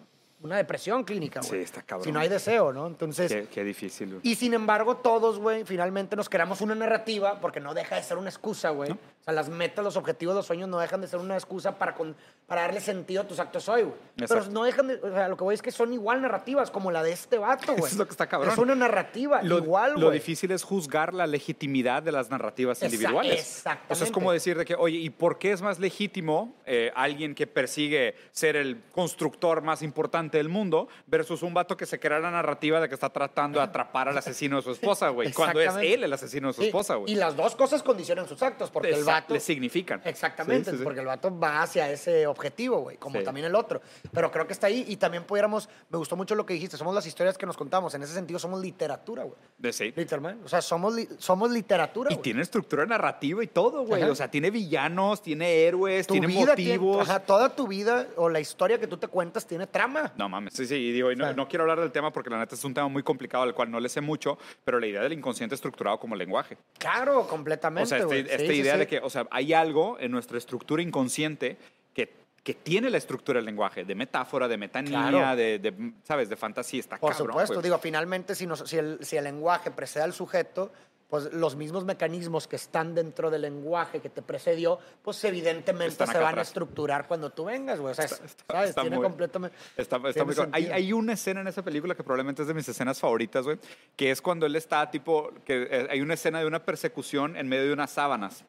una 0.42 0.56
depresión 0.58 1.02
clínica, 1.04 1.40
güey. 1.40 1.50
Sí, 1.50 1.56
está 1.64 1.82
cabrón. 1.82 2.04
Si 2.04 2.12
no 2.12 2.20
hay 2.20 2.28
deseo, 2.28 2.72
¿no? 2.72 2.86
Entonces, 2.86 3.32
Qué, 3.32 3.48
qué 3.48 3.64
difícil. 3.64 4.08
güey. 4.10 4.20
y 4.22 4.34
sin 4.34 4.52
embargo, 4.54 4.98
todos, 4.98 5.38
güey, 5.38 5.64
finalmente 5.64 6.14
nos 6.14 6.28
creamos 6.28 6.60
una 6.60 6.74
narrativa 6.74 7.40
porque 7.40 7.58
no 7.60 7.72
deja 7.74 7.96
de 7.96 8.02
ser 8.02 8.18
una 8.18 8.28
excusa, 8.28 8.70
güey. 8.70 8.90
O 8.92 8.98
sea, 9.26 9.34
las 9.34 9.48
metas, 9.48 9.84
los 9.84 9.96
objetivos, 9.96 10.34
los 10.34 10.46
sueños 10.46 10.68
no 10.68 10.78
dejan 10.78 11.00
de 11.00 11.08
ser 11.08 11.18
una 11.20 11.34
excusa 11.34 11.78
para, 11.78 11.94
con- 11.94 12.16
para 12.46 12.62
darle 12.62 12.80
sentido 12.80 13.22
a 13.22 13.26
tus 13.26 13.38
actos 13.40 13.68
hoy, 13.68 13.82
güey. 13.82 13.94
Pero 14.16 14.44
no 14.46 14.64
dejan 14.64 14.86
de. 14.88 14.94
O 14.96 15.10
sea, 15.12 15.28
lo 15.28 15.36
que 15.36 15.44
voy 15.44 15.54
es 15.54 15.62
que 15.62 15.72
son 15.72 15.92
igual 15.92 16.22
narrativas 16.22 16.70
como 16.70 16.90
la 16.90 17.02
de 17.02 17.12
este 17.12 17.38
vato, 17.38 17.72
güey. 17.72 17.78
Eso 17.78 17.86
es 17.88 17.96
lo 17.96 18.04
que 18.06 18.12
está 18.12 18.26
cabrón. 18.28 18.52
Es 18.52 18.58
una 18.58 18.74
narrativa 18.74 19.42
Lo, 19.42 19.58
igual, 19.58 19.92
güey. 19.94 20.02
lo 20.04 20.10
difícil 20.10 20.50
es 20.52 20.62
juzgar 20.62 21.12
la 21.12 21.26
legitimidad 21.26 22.02
de 22.02 22.12
las 22.12 22.30
narrativas 22.30 22.82
individuales. 22.82 23.40
exactamente. 23.40 23.92
O 23.92 23.96
sea, 23.96 24.06
es 24.06 24.12
como 24.12 24.32
decir 24.32 24.56
de 24.56 24.64
que, 24.64 24.74
oye, 24.76 24.98
¿y 24.98 25.10
por 25.10 25.38
qué 25.38 25.52
es 25.52 25.60
más 25.62 25.78
legítimo 25.78 26.54
eh, 26.64 26.92
alguien 26.94 27.34
que 27.34 27.46
persigue 27.46 28.14
ser 28.30 28.56
el 28.56 28.82
constructor 28.92 29.60
más 29.62 29.82
importante 29.82 30.38
del 30.38 30.48
mundo 30.48 30.88
versus 31.06 31.42
un 31.42 31.52
vato 31.52 31.76
que 31.76 31.86
se 31.86 31.98
crea 31.98 32.18
la 32.20 32.30
narrativa 32.30 32.80
de 32.80 32.88
que 32.88 32.94
está 32.94 33.10
tratando 33.10 33.58
de 33.58 33.64
atrapar 33.64 34.08
al 34.08 34.16
asesino 34.18 34.56
de 34.56 34.62
su 34.62 34.70
esposa, 34.70 35.08
güey? 35.08 35.32
Cuando 35.32 35.60
es 35.60 35.74
él 35.76 36.04
el 36.04 36.12
asesino 36.12 36.48
de 36.48 36.54
su 36.54 36.62
esposa, 36.62 36.94
güey. 36.94 37.12
Y 37.12 37.16
las 37.16 37.36
dos 37.36 37.56
cosas 37.56 37.82
condicionan 37.82 38.28
sus 38.28 38.42
actos, 38.42 38.70
porque 38.70 38.88
el 38.90 38.94
Exacto, 39.00 39.15
vato... 39.20 39.34
le 39.34 39.40
significan. 39.40 40.00
Exactamente, 40.04 40.66
Sí, 40.66 40.70
sí, 40.72 40.78
sí. 40.78 40.84
porque 40.84 41.00
el 41.00 41.06
vato 41.06 41.36
va 41.38 41.62
hacia 41.62 41.90
ese 41.90 42.26
objetivo, 42.26 42.78
güey, 42.80 42.96
como 42.96 43.18
Sí. 43.18 43.24
también 43.24 43.46
el 43.46 43.54
otro. 43.54 43.80
Pero 44.12 44.30
creo 44.30 44.46
que 44.46 44.52
está 44.52 44.66
ahí 44.68 44.84
y 44.88 44.96
también 44.96 45.24
pudiéramos, 45.24 45.68
me 45.90 45.98
gustó 45.98 46.16
mucho 46.16 46.34
lo 46.34 46.44
que 46.46 46.54
dijiste, 46.54 46.76
somos 46.76 46.94
las 46.94 47.06
historias 47.06 47.36
que 47.38 47.46
nos 47.46 47.56
contamos, 47.56 47.94
en 47.94 48.02
ese 48.02 48.14
sentido 48.14 48.38
somos 48.38 48.60
literatura, 48.60 49.24
güey. 49.24 49.36
De 49.58 49.72
sí. 49.72 49.92
Literalmente, 49.96 50.44
o 50.44 50.48
sea, 50.48 50.60
somos, 50.62 50.94
li- 50.94 51.08
somos 51.18 51.50
literatura, 51.50 52.10
Y 52.10 52.14
güey. 52.14 52.22
tiene 52.22 52.42
estructura 52.42 52.86
narrativa 52.86 53.42
y 53.42 53.46
todo, 53.46 53.84
güey. 53.84 54.02
O 54.04 54.14
sea, 54.14 54.30
tiene 54.30 54.50
villanos, 54.50 55.22
tiene 55.22 55.64
héroes, 55.66 56.06
Tu 56.06 56.14
tiene 56.14 56.26
vida 56.26 56.54
tiene- 56.54 56.78
motivos. 56.78 57.08
ajá, 57.08 57.20
toda 57.20 57.48
tu 57.54 57.66
vida 57.66 58.06
o 58.16 58.28
la 58.28 58.40
historia 58.40 58.78
que 58.78 58.86
tú 58.86 58.96
te 58.96 59.08
cuentas 59.08 59.46
tiene 59.46 59.66
trama. 59.66 60.12
No 60.16 60.28
mames, 60.28 60.54
sí, 60.54 60.66
sí, 60.66 60.74
y 60.74 60.92
digo, 60.92 61.10
y 61.12 61.16
no, 61.16 61.32
no 61.32 61.48
quiero 61.48 61.64
hablar 61.64 61.80
del 61.80 61.92
tema 61.92 62.12
porque 62.12 62.30
la 62.30 62.38
neta 62.38 62.54
es 62.54 62.64
un 62.64 62.74
tema 62.74 62.88
muy 62.88 63.02
complicado 63.02 63.44
al 63.44 63.54
cual 63.54 63.70
no 63.70 63.80
le 63.80 63.88
sé 63.88 64.00
mucho, 64.00 64.38
pero 64.64 64.78
la 64.78 64.86
idea 64.86 65.02
del 65.02 65.12
inconsciente 65.12 65.54
estructurado 65.54 65.98
como 65.98 66.14
lenguaje. 66.16 66.56
Claro, 66.78 67.26
completamente, 67.26 67.84
O 67.84 67.86
sea, 67.86 67.98
este- 67.98 68.06
güey. 68.06 68.20
esta 68.20 68.38
Sí, 68.38 68.46
sí, 68.46 68.54
idea 68.54 68.72
sí. 68.74 68.78
de 68.80 68.86
que, 68.86 69.00
o 69.06 69.10
sea, 69.10 69.26
hay 69.30 69.52
algo 69.54 69.96
en 70.00 70.10
nuestra 70.10 70.36
estructura 70.36 70.82
inconsciente 70.82 71.56
que, 71.94 72.12
que 72.42 72.54
tiene 72.54 72.90
la 72.90 72.98
estructura 72.98 73.38
del 73.38 73.46
lenguaje, 73.46 73.84
de 73.84 73.94
metáfora, 73.94 74.48
de 74.48 74.56
metanía, 74.56 75.08
Claro. 75.08 75.36
de, 75.36 75.58
de, 75.58 75.92
¿sabes?, 76.02 76.28
de 76.28 76.36
fantasía, 76.36 76.80
está 76.80 76.98
Por 76.98 77.12
cabrón, 77.12 77.28
supuesto, 77.28 77.54
güey. 77.54 77.62
digo, 77.64 77.78
finalmente 77.78 78.34
si, 78.34 78.46
nos- 78.46 78.68
si, 78.68 78.76
el, 78.76 78.98
si 79.02 79.16
el 79.16 79.24
lenguaje 79.24 79.70
precede 79.70 80.02
al 80.02 80.12
sujeto, 80.12 80.72
pues 81.08 81.32
los 81.32 81.54
mismos 81.54 81.84
mecanismos 81.84 82.48
que 82.48 82.56
están 82.56 82.92
dentro 82.96 83.30
del 83.30 83.42
lenguaje 83.42 84.00
que 84.00 84.10
te 84.10 84.22
precedió, 84.22 84.80
pues 85.04 85.22
evidentemente 85.22 86.04
se 86.04 86.12
van 86.14 86.16
a 86.24 86.28
atrás. 86.30 86.48
estructurar 86.48 87.06
cuando 87.06 87.30
tú 87.30 87.44
vengas, 87.44 87.78
güey. 87.78 87.92
O 87.92 87.94
sea, 87.94 88.06
es- 88.06 88.20
Está- 88.20 88.44
¿sabes? 88.54 88.70
está 88.70 88.80
Tiene 88.80 88.96
muy- 88.96 89.04
completamente... 89.04 89.56
Está, 89.76 89.98
está 89.98 90.12
tiene 90.24 90.34
muy 90.34 90.48
hay, 90.50 90.66
hay 90.66 90.92
una 90.92 91.12
escena 91.12 91.42
en 91.42 91.46
esa 91.46 91.62
película 91.62 91.94
que 91.94 92.02
probablemente 92.02 92.42
es 92.42 92.48
de 92.48 92.54
mis 92.54 92.68
escenas 92.68 92.98
favoritas, 92.98 93.44
güey, 93.44 93.56
que 93.94 94.10
es 94.10 94.20
cuando 94.20 94.46
él 94.46 94.56
está 94.56 94.90
tipo, 94.90 95.30
que 95.44 95.68
eh, 95.70 95.86
hay 95.90 96.00
una 96.00 96.14
escena 96.14 96.40
de 96.40 96.46
una 96.46 96.64
persecución 96.64 97.36
en 97.36 97.46
medio 97.48 97.66
de 97.66 97.72
unas 97.72 97.92
sábanas. 97.92 98.44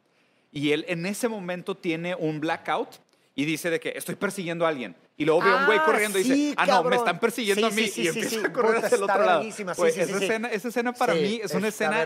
Y 0.51 0.72
él 0.72 0.86
en 0.88 1.06
ese 1.06 1.27
momento 1.27 1.75
tiene 1.75 2.16
un 2.16 2.39
blackout 2.39 2.89
y 3.36 3.46
dice 3.46 3.70
de 3.70 3.80
que 3.80 3.94
estoy 3.96 4.16
persiguiendo 4.16 4.66
a 4.66 4.70
alguien. 4.70 4.96
Y 5.20 5.25
luego 5.25 5.42
ve 5.42 5.50
a 5.51 5.56
un 5.58 5.66
güey 5.66 5.80
Ah, 5.80 5.84
corriendo 5.86 6.20
y 6.20 6.24
sí, 6.24 6.32
dice, 6.34 6.54
ah, 6.58 6.66
no, 6.68 6.84
me 6.84 6.96
están 6.96 7.20
persiguiendo 7.20 7.70
Sí, 7.72 7.74
a 7.74 7.82
mí. 7.84 7.88
sí, 7.88 8.01
y 8.04 8.08
empieza 8.08 8.48
a 8.48 8.54
correr 8.54 8.86
hacia 8.86 8.98
el 8.98 9.04
otro 9.04 9.24
lado. 9.25 9.44
sí, 9.44 9.63
esa, 9.63 10.01
escena, 10.18 10.48
esa 10.50 10.68
escena 10.68 10.94
para 10.94 11.13
mí 11.16 11.39
es 11.44 11.51
una 11.54 11.68
escena 11.70 12.06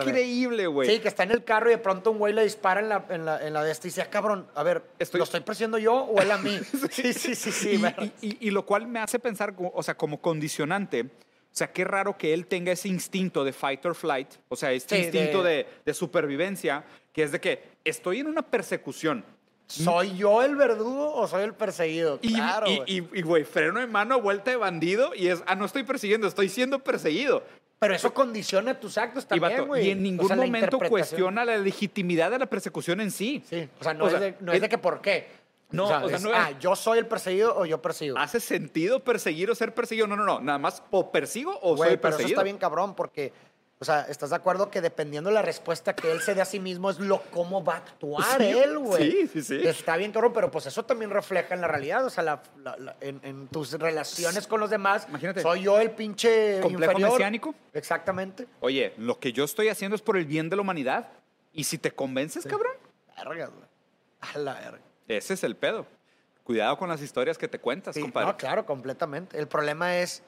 increíble, 0.00 0.66
güey. 0.66 0.88
Sí, 0.88 0.98
que 1.00 1.08
está 1.08 1.22
en 1.22 1.30
el 1.30 1.44
carro 1.44 1.68
y 1.68 1.72
de 1.72 1.78
pronto 1.78 2.10
un 2.10 2.18
güey 2.18 2.32
le 2.32 2.42
dispara 2.44 2.80
en 2.80 2.88
la, 2.88 3.04
en 3.10 3.24
la, 3.24 3.46
en 3.46 3.52
la 3.52 3.62
de 3.64 3.70
este 3.72 3.88
y 3.88 3.90
dice, 3.90 4.02
ah, 4.02 4.10
cabrón, 4.10 4.46
a 4.54 4.62
ver, 4.62 4.82
Estoy- 4.98 5.18
¿lo 5.18 5.24
estoy 5.24 5.40
persiguiendo 5.40 5.78
yo 5.78 5.94
o 5.94 6.20
él 6.20 6.30
a 6.30 6.38
mí? 6.38 6.58
sí, 6.90 7.12
sí, 7.12 7.34
sí, 7.34 7.52
sí. 7.52 7.80
y, 8.00 8.04
y- 8.04 8.12
y- 8.28 8.48
y 8.48 8.50
lo 8.50 8.64
cual 8.66 8.86
me 8.88 8.98
hace 8.98 9.18
pensar, 9.18 9.54
o 9.58 9.82
sea, 9.82 9.96
como 9.96 10.20
condicionante, 10.20 11.02
o 11.02 11.54
sea, 11.54 11.70
qué 11.72 11.84
raro 11.84 12.16
que 12.16 12.32
él 12.34 12.46
tenga 12.46 12.72
ese 12.72 12.88
instinto 12.88 13.44
de 13.44 13.52
fight 13.52 13.84
or 13.86 13.94
flight, 13.94 14.28
o 14.48 14.56
sea, 14.56 14.72
este 14.72 14.96
Sí, 14.96 15.02
instinto 15.04 15.42
de- 15.42 15.52
de, 15.54 15.66
de 15.84 15.94
supervivencia, 15.94 16.84
que 17.12 17.22
es 17.22 17.32
de 17.32 17.40
que 17.40 17.62
estoy 17.84 18.20
en 18.20 18.26
una 18.26 18.42
persecución. 18.42 19.24
¿Soy 19.66 20.16
yo 20.16 20.42
el 20.42 20.54
verdugo 20.56 21.14
o 21.14 21.26
soy 21.26 21.44
el 21.44 21.54
perseguido? 21.54 22.18
Y, 22.20 22.34
claro, 22.34 22.66
y- 22.68 23.00
güey. 23.00 23.38
y- 23.38 23.40
y, 23.40 23.44
freno 23.44 23.80
de 23.80 23.86
mano, 23.86 24.20
vuelta 24.20 24.50
de 24.50 24.56
bandido, 24.56 25.14
y 25.14 25.28
es, 25.28 25.42
ah, 25.46 25.54
no 25.54 25.64
estoy 25.64 25.82
persiguiendo, 25.84 26.26
estoy 26.26 26.48
siendo 26.50 26.80
perseguido. 26.80 27.42
Pero 27.78 27.94
eso 27.94 28.12
condiciona 28.12 28.78
tus 28.78 28.96
actos 28.98 29.24
Y, 29.24 29.40
también, 29.40 29.66
güey. 29.66 29.86
y 29.88 29.90
en 29.90 30.02
ningún 30.02 30.26
O 30.26 30.28
sea, 30.28 30.36
la 30.36 30.44
momento 30.44 30.76
interpretación. 30.76 30.90
cuestiona 30.90 31.44
la 31.44 31.56
legitimidad 31.56 32.30
de 32.30 32.38
la 32.38 32.46
persecución 32.46 33.00
en 33.00 33.10
sí. 33.10 33.42
Sí, 33.48 33.68
o 33.80 33.82
sea, 33.82 33.94
no, 33.94 34.04
O 34.04 34.06
es, 34.08 34.12
sea, 34.12 34.20
de, 34.20 34.34
no 34.40 34.52
es 34.52 34.56
es- 34.56 34.62
de 34.62 34.68
que 34.68 34.78
por 34.78 35.00
qué. 35.00 35.26
No, 35.70 35.84
o 35.84 35.88
sea, 35.88 36.16
es, 36.16 36.22
no 36.22 36.28
es- 36.28 36.34
Ah, 36.36 36.48
ah, 36.52 36.58
yo 36.60 36.76
soy 36.76 36.98
el 36.98 37.06
perseguido 37.06 37.56
o 37.56 37.64
yo 37.64 37.80
persigo. 37.80 38.18
¿Hace 38.18 38.40
sentido 38.40 39.00
perseguir 39.00 39.50
o 39.50 39.54
ser 39.54 39.72
perseguido? 39.74 40.06
No, 40.06 40.16
no, 40.16 40.24
no. 40.24 40.38
Nada 40.40 40.58
más 40.58 40.82
o 40.90 41.10
persigo 41.10 41.58
o 41.62 41.74
Güey, 41.76 41.90
soy 41.92 41.96
pero 41.96 42.08
eso 42.10 42.18
perseguido. 42.18 42.36
está 42.40 42.44
bien 42.44 42.58
cabrón 42.58 42.94
porque, 42.94 43.32
o 43.82 43.84
sea, 43.84 44.02
¿estás 44.02 44.30
de 44.30 44.36
acuerdo 44.36 44.70
que 44.70 44.80
dependiendo 44.80 45.28
de 45.28 45.34
la 45.34 45.42
respuesta 45.42 45.92
que 45.96 46.12
él 46.12 46.20
se 46.20 46.36
dé 46.36 46.40
a 46.40 46.44
sí 46.44 46.60
mismo 46.60 46.88
es 46.88 47.00
lo 47.00 47.20
cómo 47.32 47.64
va 47.64 47.74
a 47.74 47.76
actuar 47.78 48.38
Sí, 48.40 48.44
él, 48.46 48.78
güey? 48.78 49.10
sí, 49.10 49.26
sí, 49.26 49.42
sí. 49.42 49.66
Está 49.66 49.96
bien 49.96 50.12
cabrón, 50.12 50.32
pero 50.32 50.52
pues 50.52 50.66
eso 50.66 50.84
también 50.84 51.10
refleja 51.10 51.52
en 51.54 51.60
la 51.60 51.66
realidad, 51.66 52.04
o 52.06 52.10
sea, 52.10 52.22
la- 52.22 52.42
la- 52.62 52.76
la- 52.76 52.96
en, 53.00 53.18
en 53.24 53.48
tus 53.48 53.72
relaciones 53.72 54.46
con 54.46 54.60
los 54.60 54.70
demás. 54.70 55.06
Imagínate. 55.08 55.42
Soy 55.42 55.62
yo 55.64 55.80
el 55.80 55.90
pinche 55.90 56.60
¿Complejo 56.60 56.92
inferior. 56.92 57.10
mesiánico? 57.10 57.54
Exactamente. 57.72 58.46
Oye, 58.60 58.94
lo 58.98 59.18
que 59.18 59.32
yo 59.32 59.42
estoy 59.42 59.68
haciendo 59.68 59.96
es 59.96 60.02
por 60.02 60.16
el 60.16 60.26
bien 60.26 60.48
de 60.48 60.54
la 60.54 60.62
humanidad. 60.62 61.08
Y 61.52 61.64
si 61.64 61.76
te 61.76 61.90
convences, 61.90 62.46
cabrón, 62.46 62.72
Verga, 63.16 63.46
güey. 63.46 63.64
A 64.20 64.38
la 64.38 64.54
verga. 64.54 64.78
ese 65.08 65.34
es 65.34 65.42
el 65.42 65.56
pedo. 65.56 65.86
Cuidado 66.44 66.78
con 66.78 66.88
las 66.88 67.02
historias 67.02 67.36
que 67.36 67.48
te 67.48 67.58
cuentas, 67.58 67.94
Sí, 67.96 68.00
compadre. 68.00 68.28
no, 68.28 68.36
claro, 68.36 68.64
completamente. 68.64 69.36
El 69.38 69.48
problema 69.48 69.98
es, 69.98 70.22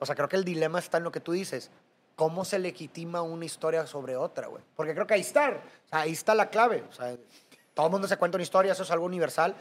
o 0.00 0.04
sea, 0.06 0.14
creo 0.16 0.28
que 0.28 0.36
el 0.36 0.44
dilema 0.44 0.78
está 0.80 0.98
en 0.98 1.04
lo 1.04 1.12
que 1.12 1.20
tú 1.20 1.30
dices. 1.32 1.70
¿Cómo 2.18 2.44
se 2.44 2.58
legitima 2.58 3.22
una 3.22 3.44
historia 3.44 3.86
sobre 3.86 4.16
otra, 4.16 4.48
güey? 4.48 4.60
Porque 4.74 4.92
creo 4.92 5.06
que 5.06 5.14
ahí 5.14 5.20
está, 5.20 5.50
o 5.50 5.88
sea, 5.88 6.00
ahí 6.00 6.10
está 6.10 6.34
la 6.34 6.50
clave. 6.50 6.82
O 6.90 6.92
sea, 6.92 7.14
todo 7.74 7.86
el 7.86 7.92
mundo 7.92 8.08
se 8.08 8.16
cuenta 8.16 8.36
una 8.38 8.42
historia, 8.42 8.72
eso 8.72 8.82
es 8.82 8.90
algo 8.90 9.06
universal, 9.06 9.54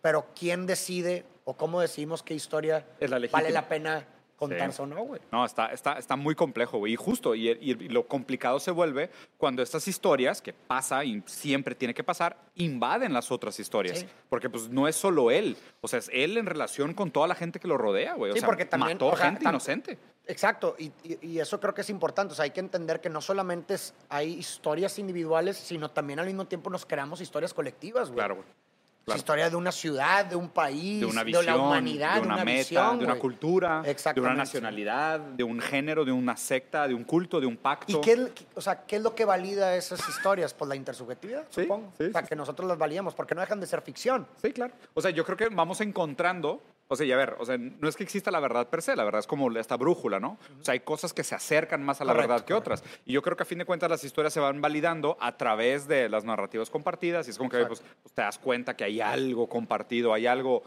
pero 0.00 0.24
¿quién 0.34 0.64
decide 0.64 1.26
o 1.44 1.52
cómo 1.58 1.78
decidimos 1.78 2.22
qué 2.22 2.32
historia 2.32 2.86
Es 2.98 3.10
la 3.10 3.20
vale 3.30 3.50
la 3.50 3.68
pena 3.68 4.06
contarse 4.36 4.78
Sí. 4.78 4.82
o 4.82 4.86
no, 4.86 5.02
güey. 5.02 5.20
No, 5.30 5.44
está, 5.44 5.66
está, 5.66 5.98
está 5.98 6.16
muy 6.16 6.34
complejo, 6.34 6.78
güey. 6.78 6.94
Y 6.94 6.96
justo, 6.96 7.34
y, 7.34 7.50
y- 7.50 7.74
lo 7.90 8.06
complicado 8.08 8.58
se 8.60 8.70
vuelve 8.70 9.10
cuando 9.36 9.60
estas 9.62 9.86
historias, 9.86 10.40
que 10.40 10.54
pasa 10.54 11.04
y 11.04 11.22
siempre 11.26 11.74
tiene 11.74 11.92
que 11.92 12.02
pasar, 12.02 12.38
invaden 12.54 13.12
las 13.12 13.30
otras 13.30 13.60
historias. 13.60 13.98
Sí. 13.98 14.08
Porque 14.30 14.48
pues 14.48 14.70
no 14.70 14.88
es 14.88 14.96
solo 14.96 15.30
él. 15.30 15.58
O 15.82 15.88
sea, 15.88 15.98
es 15.98 16.08
él 16.14 16.38
en 16.38 16.46
relación 16.46 16.94
con 16.94 17.10
toda 17.10 17.28
la 17.28 17.34
gente 17.34 17.60
que 17.60 17.68
lo 17.68 17.76
rodea, 17.76 18.14
güey. 18.14 18.30
O 18.30 18.34
Sí, 18.34 18.40
sea, 18.40 18.46
porque 18.48 18.64
también, 18.64 18.94
mató 18.96 19.08
o 19.08 19.16
sea, 19.18 19.26
gente 19.26 19.44
inocente. 19.46 19.98
Exacto, 20.30 20.76
y, 20.78 21.38
eso 21.38 21.58
creo 21.60 21.74
que 21.74 21.80
es 21.82 21.90
importante. 21.90 22.32
O 22.32 22.34
sea, 22.34 22.44
hay 22.44 22.50
que 22.50 22.60
entender 22.60 23.00
que 23.00 23.08
no 23.10 23.20
solamente 23.20 23.74
es- 23.74 23.94
hay 24.08 24.32
historias 24.34 24.98
individuales, 24.98 25.56
sino 25.56 25.90
también 25.90 26.18
al 26.18 26.26
mismo 26.26 26.46
tiempo 26.46 26.70
nos 26.70 26.86
creamos 26.86 27.20
historias 27.20 27.52
colectivas, 27.54 28.08
güey. 28.08 28.16
Claro, 28.16 28.34
güey. 28.36 28.46
Claro. 29.02 29.18
Historia 29.18 29.48
de 29.48 29.56
una 29.56 29.72
ciudad, 29.72 30.26
de 30.26 30.36
un 30.36 30.50
país, 30.50 31.00
De 31.00 31.06
una 31.06 31.24
visión, 31.24 31.46
la 31.46 31.56
humanidad, 31.56 32.16
de 32.16 32.20
una, 32.20 32.44
meta, 32.44 32.58
visión, 32.58 32.98
de 32.98 33.04
una 33.06 33.14
cultura, 33.18 33.82
de 33.82 34.20
una 34.20 34.34
nacionalidad, 34.34 35.18
de 35.18 35.42
un 35.42 35.58
género, 35.60 36.04
de 36.04 36.12
una 36.12 36.36
secta, 36.36 36.86
de 36.86 36.92
un 36.94 37.04
culto, 37.04 37.40
de 37.40 37.46
un 37.46 37.56
pacto. 37.56 37.90
¿Y 37.90 38.00
qué, 38.02 38.12
es- 38.12 38.30
o 38.54 38.60
sea, 38.60 38.84
qué 38.84 38.96
es 38.96 39.02
lo 39.02 39.14
que 39.14 39.24
valida 39.24 39.74
esas 39.74 40.06
historias? 40.06 40.52
Pues 40.52 40.68
la 40.68 40.76
intersubjetividad, 40.76 41.46
Sí, 41.48 41.62
supongo. 41.62 41.92
sí, 41.96 42.04
o 42.04 42.12
sea, 42.12 42.20
sí, 42.20 42.28
que 42.28 42.36
nosotros 42.36 42.68
las 42.68 42.76
valíamos, 42.76 43.14
porque 43.14 43.34
no 43.34 43.40
dejan 43.40 43.58
de 43.58 43.66
ser 43.66 43.80
ficción. 43.80 44.28
Sí, 44.40 44.52
claro. 44.52 44.74
O 44.92 45.00
sea, 45.00 45.10
yo 45.10 45.24
creo 45.24 45.36
que 45.36 45.48
vamos 45.48 45.80
encontrando, 45.80 46.62
o 46.92 46.96
sea, 46.96 47.06
y 47.06 47.12
a 47.12 47.16
ver, 47.16 47.36
o 47.38 47.46
sea, 47.46 47.56
no 47.56 47.88
es 47.88 47.94
que 47.94 48.02
exista 48.02 48.32
la 48.32 48.40
verdad 48.40 48.68
per 48.68 48.82
se, 48.82 48.96
la 48.96 49.04
verdad 49.04 49.20
es 49.20 49.28
como 49.28 49.48
esta 49.56 49.76
brújula, 49.76 50.18
¿no? 50.18 50.38
O 50.60 50.64
sea, 50.64 50.72
hay 50.72 50.80
cosas 50.80 51.12
que 51.12 51.22
se 51.22 51.36
acercan 51.36 51.84
más 51.84 52.00
a 52.00 52.04
la 52.04 52.12
Correcto, 52.12 52.32
verdad 52.32 52.44
que 52.44 52.52
otras. 52.52 52.82
Y 53.06 53.12
yo 53.12 53.22
creo 53.22 53.36
que 53.36 53.44
a 53.44 53.46
fin 53.46 53.58
de 53.58 53.64
cuentas 53.64 53.88
las 53.88 54.02
historias 54.02 54.32
se 54.32 54.40
van 54.40 54.60
validando 54.60 55.16
a 55.20 55.36
través 55.36 55.86
de 55.86 56.08
las 56.08 56.24
narrativas 56.24 56.68
compartidas 56.68 57.28
y 57.28 57.30
es 57.30 57.38
como 57.38 57.48
que 57.48 57.58
pues, 57.64 57.78
Exacto. 57.78 58.00
pues, 58.02 58.12
te 58.12 58.22
das 58.22 58.40
cuenta 58.40 58.76
que 58.76 58.82
hay 58.82 59.00
algo 59.00 59.48
compartido, 59.48 60.12
hay 60.12 60.26
algo 60.26 60.64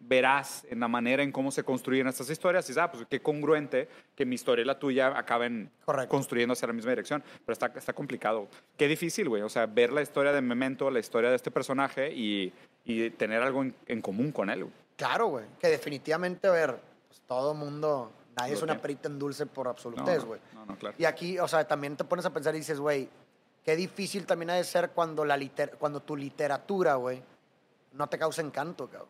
verás 0.00 0.66
en 0.70 0.80
la 0.80 0.88
manera 0.88 1.22
en 1.22 1.30
cómo 1.32 1.50
se 1.50 1.64
construyen 1.64 2.06
estas 2.06 2.30
historias 2.30 2.64
y 2.64 2.68
dices, 2.68 2.82
ah, 2.82 2.90
pues 2.90 3.06
qué 3.10 3.20
congruente 3.20 3.88
que 4.14 4.24
mi 4.24 4.36
historia 4.36 4.62
y 4.62 4.66
la 4.66 4.78
tuya 4.78 5.16
acaben 5.18 5.70
Correcto. 5.84 6.08
construyendo 6.08 6.54
hacia 6.54 6.66
la 6.66 6.72
misma 6.72 6.92
dirección. 6.92 7.22
Pero 7.44 7.52
está, 7.52 7.66
está 7.76 7.92
complicado. 7.92 8.48
Qué 8.76 8.88
difícil, 8.88 9.28
güey. 9.28 9.42
O 9.42 9.48
sea, 9.48 9.66
ver 9.66 9.92
la 9.92 10.02
historia 10.02 10.32
de 10.32 10.40
Memento, 10.40 10.90
la 10.90 10.98
historia 10.98 11.30
de 11.30 11.36
este 11.36 11.50
personaje 11.50 12.10
y, 12.12 12.52
y 12.84 13.10
tener 13.10 13.42
algo 13.42 13.62
en, 13.62 13.74
en 13.86 14.00
común 14.02 14.32
con 14.32 14.50
él. 14.50 14.64
güey. 14.64 14.74
Claro, 14.96 15.26
güey. 15.28 15.44
Que 15.60 15.68
definitivamente, 15.68 16.46
a 16.48 16.50
ver, 16.52 16.80
pues 17.08 17.20
todo 17.26 17.54
mundo, 17.54 18.12
nadie 18.36 18.52
Lo 18.52 18.56
es 18.58 18.62
una 18.62 18.72
tiene. 18.74 18.82
perita 18.82 19.08
en 19.08 19.18
dulce 19.18 19.46
por 19.46 19.66
No, 19.66 19.70
absolutez, 19.70 20.18
no, 20.20 20.26
güey. 20.26 20.40
no, 20.54 20.66
no, 20.66 20.76
claro. 20.76 20.96
Y 20.98 21.04
aquí, 21.04 21.38
o 21.38 21.48
sea, 21.48 21.66
también 21.66 21.96
te 21.96 22.04
pones 22.04 22.24
a 22.24 22.30
pensar 22.30 22.54
y 22.54 22.58
dices, 22.58 22.78
güey, 22.80 23.08
qué 23.64 23.76
difícil 23.76 24.26
también 24.26 24.50
ha 24.50 24.54
de 24.54 24.64
ser 24.64 24.90
cuando, 24.90 25.24
la 25.24 25.36
liter- 25.36 25.76
cuando 25.78 26.00
tu 26.00 26.16
literatura, 26.16 26.94
güey, 26.96 27.22
no 27.92 28.08
te 28.08 28.18
causa 28.18 28.42
encanto, 28.42 28.88
cabrón. 28.88 29.08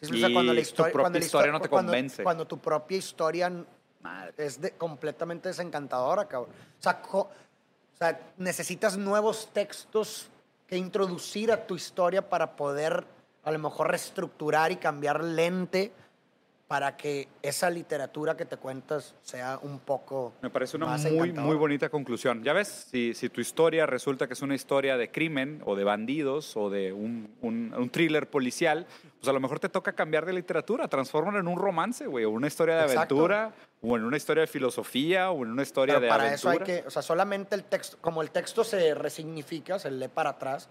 Sí, 0.00 0.10
o 0.14 0.18
sea, 0.18 0.32
cuando 0.32 0.52
la 0.52 0.60
tu 0.60 0.62
historia, 0.62 0.92
propia 0.92 1.02
cuando 1.04 1.18
la 1.20 1.24
historia 1.24 1.48
histo- 1.50 1.52
no 1.52 1.60
te 1.60 1.68
cuando- 1.68 1.92
convence. 1.92 2.22
Cuando 2.24 2.46
tu 2.46 2.58
propia 2.58 2.96
historia 2.98 3.52
Madre. 4.00 4.34
es 4.36 4.60
de- 4.60 4.72
completamente 4.72 5.48
desencantadora, 5.48 6.26
cabrón. 6.26 6.50
O 6.78 6.82
sea, 6.82 7.00
o 7.10 7.28
sea, 7.96 8.20
necesitas 8.36 8.96
nuevos 8.96 9.48
textos 9.52 10.26
que 10.72 10.78
introducir 10.78 11.52
a 11.52 11.66
tu 11.66 11.76
historia 11.76 12.30
para 12.30 12.56
poder 12.56 13.04
a 13.44 13.52
lo 13.52 13.58
mejor 13.58 13.90
reestructurar 13.90 14.72
y 14.72 14.76
cambiar 14.76 15.22
lente 15.22 15.92
para 16.72 16.96
que 16.96 17.28
esa 17.42 17.68
literatura 17.68 18.34
que 18.34 18.46
te 18.46 18.56
cuentas 18.56 19.14
sea 19.22 19.58
un 19.60 19.78
poco 19.78 20.32
Me 20.40 20.48
parece 20.48 20.78
una 20.78 20.86
más 20.86 21.04
muy, 21.04 21.30
muy 21.30 21.54
bonita 21.54 21.90
conclusión. 21.90 22.42
Ya 22.42 22.54
ves, 22.54 22.88
si, 22.90 23.12
si 23.12 23.28
tu 23.28 23.42
historia 23.42 23.84
resulta 23.84 24.26
que 24.26 24.32
es 24.32 24.40
una 24.40 24.54
historia 24.54 24.96
de 24.96 25.10
crimen 25.10 25.60
o 25.66 25.76
de 25.76 25.84
bandidos 25.84 26.56
o 26.56 26.70
de 26.70 26.90
un, 26.94 27.28
un- 27.42 27.74
un 27.76 27.90
thriller 27.90 28.26
policial, 28.30 28.86
pues 29.20 29.28
a 29.28 29.34
lo 29.34 29.40
mejor 29.40 29.60
te 29.60 29.68
toca 29.68 29.92
cambiar 29.92 30.24
de 30.24 30.32
literatura, 30.32 30.88
transformarlo 30.88 31.40
en 31.40 31.46
un 31.48 31.58
romance, 31.58 32.06
güey, 32.06 32.24
o 32.24 32.30
una 32.30 32.46
historia 32.46 32.76
de 32.76 32.84
Exacto. 32.84 33.16
aventura, 33.16 33.52
o 33.82 33.94
en 33.98 34.04
una 34.04 34.16
historia 34.16 34.40
de 34.40 34.46
filosofía, 34.46 35.30
o 35.30 35.44
en 35.44 35.50
una 35.50 35.62
historia 35.64 35.96
Pero 35.96 36.00
de 36.04 36.08
para 36.08 36.22
aventura. 36.24 36.54
eso 36.54 36.60
hay 36.62 36.66
que, 36.80 36.88
o 36.88 36.90
sea, 36.90 37.02
solamente 37.02 37.54
el 37.54 37.64
texto, 37.64 37.98
como 38.00 38.22
el 38.22 38.30
texto 38.30 38.64
se 38.64 38.94
resignifica, 38.94 39.78
se 39.78 39.90
lee 39.90 40.08
para 40.08 40.30
atrás, 40.30 40.70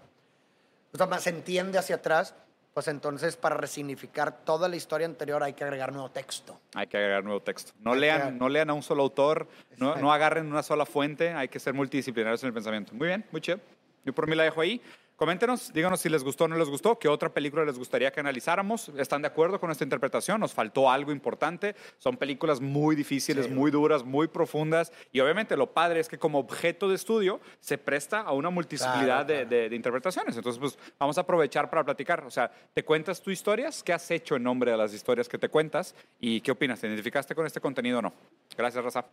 o 0.92 0.96
sea, 0.98 1.06
más 1.06 1.22
se 1.22 1.30
entiende 1.30 1.78
hacia 1.78 1.94
atrás, 1.94 2.34
pues 2.74 2.88
entonces 2.88 3.36
para 3.36 3.56
resignificar 3.56 4.44
toda 4.44 4.68
la 4.68 4.76
historia 4.76 5.06
anterior 5.06 5.42
hay 5.42 5.52
que 5.52 5.64
agregar 5.64 5.92
nuevo 5.92 6.10
texto. 6.10 6.58
Hay 6.74 6.86
que 6.86 6.96
agregar 6.96 7.24
nuevo 7.24 7.40
texto. 7.40 7.72
No 7.80 7.92
Hay 7.92 8.00
lean, 8.00 8.38
no 8.38 8.48
lean 8.48 8.70
a 8.70 8.72
un 8.72 8.82
solo 8.82 9.02
autor, 9.02 9.48
no, 9.76 9.96
no 9.96 10.12
agarren 10.12 10.46
una 10.46 10.62
sola 10.62 10.86
fuente, 10.86 11.32
hay 11.32 11.48
que 11.48 11.58
ser 11.58 11.74
multidisciplinarios 11.74 12.42
en 12.42 12.48
el 12.48 12.54
pensamiento. 12.54 12.94
Muy 12.94 13.08
bien, 13.08 13.24
muy 13.30 13.40
chido. 13.40 13.60
Yo 14.04 14.12
por 14.12 14.26
mí 14.26 14.34
la 14.34 14.44
dejo 14.44 14.60
ahí. 14.60 14.80
Coméntenos, 15.26 15.72
díganos 15.72 16.00
si 16.00 16.08
les 16.08 16.24
gustó 16.24 16.46
o 16.46 16.48
no 16.48 16.56
les 16.56 16.68
gustó, 16.68 16.98
qué 16.98 17.06
otra 17.06 17.28
película 17.32 17.64
les 17.64 17.78
gustaría 17.78 18.10
que 18.10 18.18
analizáramos. 18.18 18.88
¿Están 18.98 19.22
de 19.22 19.28
acuerdo 19.28 19.60
con 19.60 19.70
esta 19.70 19.84
interpretación? 19.84 20.40
¿Nos 20.40 20.52
faltó 20.52 20.90
algo 20.90 21.12
importante? 21.12 21.76
Son 21.98 22.16
películas 22.16 22.60
muy 22.60 22.96
difíciles, 22.96 23.46
Sí. 23.46 23.52
muy 23.52 23.70
duras, 23.70 24.02
muy 24.02 24.26
profundas. 24.26 24.92
Y 25.12 25.20
obviamente 25.20 25.56
lo 25.56 25.72
padre 25.72 26.00
es 26.00 26.08
que 26.08 26.18
como 26.18 26.40
objeto 26.40 26.88
de 26.88 26.96
estudio 26.96 27.38
se 27.60 27.78
presta 27.78 28.22
a 28.22 28.32
una 28.32 28.50
multiplicidad 28.50 29.04
Claro, 29.04 29.24
de- 29.26 29.34
claro. 29.34 29.48
de, 29.48 29.68
de 29.68 29.76
interpretaciones. 29.76 30.36
Entonces, 30.36 30.58
pues 30.58 30.76
vamos 30.98 31.16
a 31.16 31.20
aprovechar 31.20 31.70
para 31.70 31.84
platicar. 31.84 32.24
O 32.26 32.30
sea, 32.32 32.50
¿te 32.74 32.84
cuentas 32.84 33.22
tus 33.22 33.32
historias? 33.32 33.80
¿Qué 33.84 33.92
has 33.92 34.10
hecho 34.10 34.34
en 34.34 34.42
nombre 34.42 34.72
de 34.72 34.76
las 34.76 34.92
historias 34.92 35.28
que 35.28 35.38
te 35.38 35.48
cuentas? 35.48 35.94
¿Y 36.18 36.40
qué 36.40 36.50
opinas? 36.50 36.80
¿Te 36.80 36.88
identificaste 36.88 37.32
con 37.36 37.46
este 37.46 37.60
contenido 37.60 38.00
o 38.00 38.02
no? 38.02 38.12
Gracias, 38.56 38.82
Raza. 38.82 39.04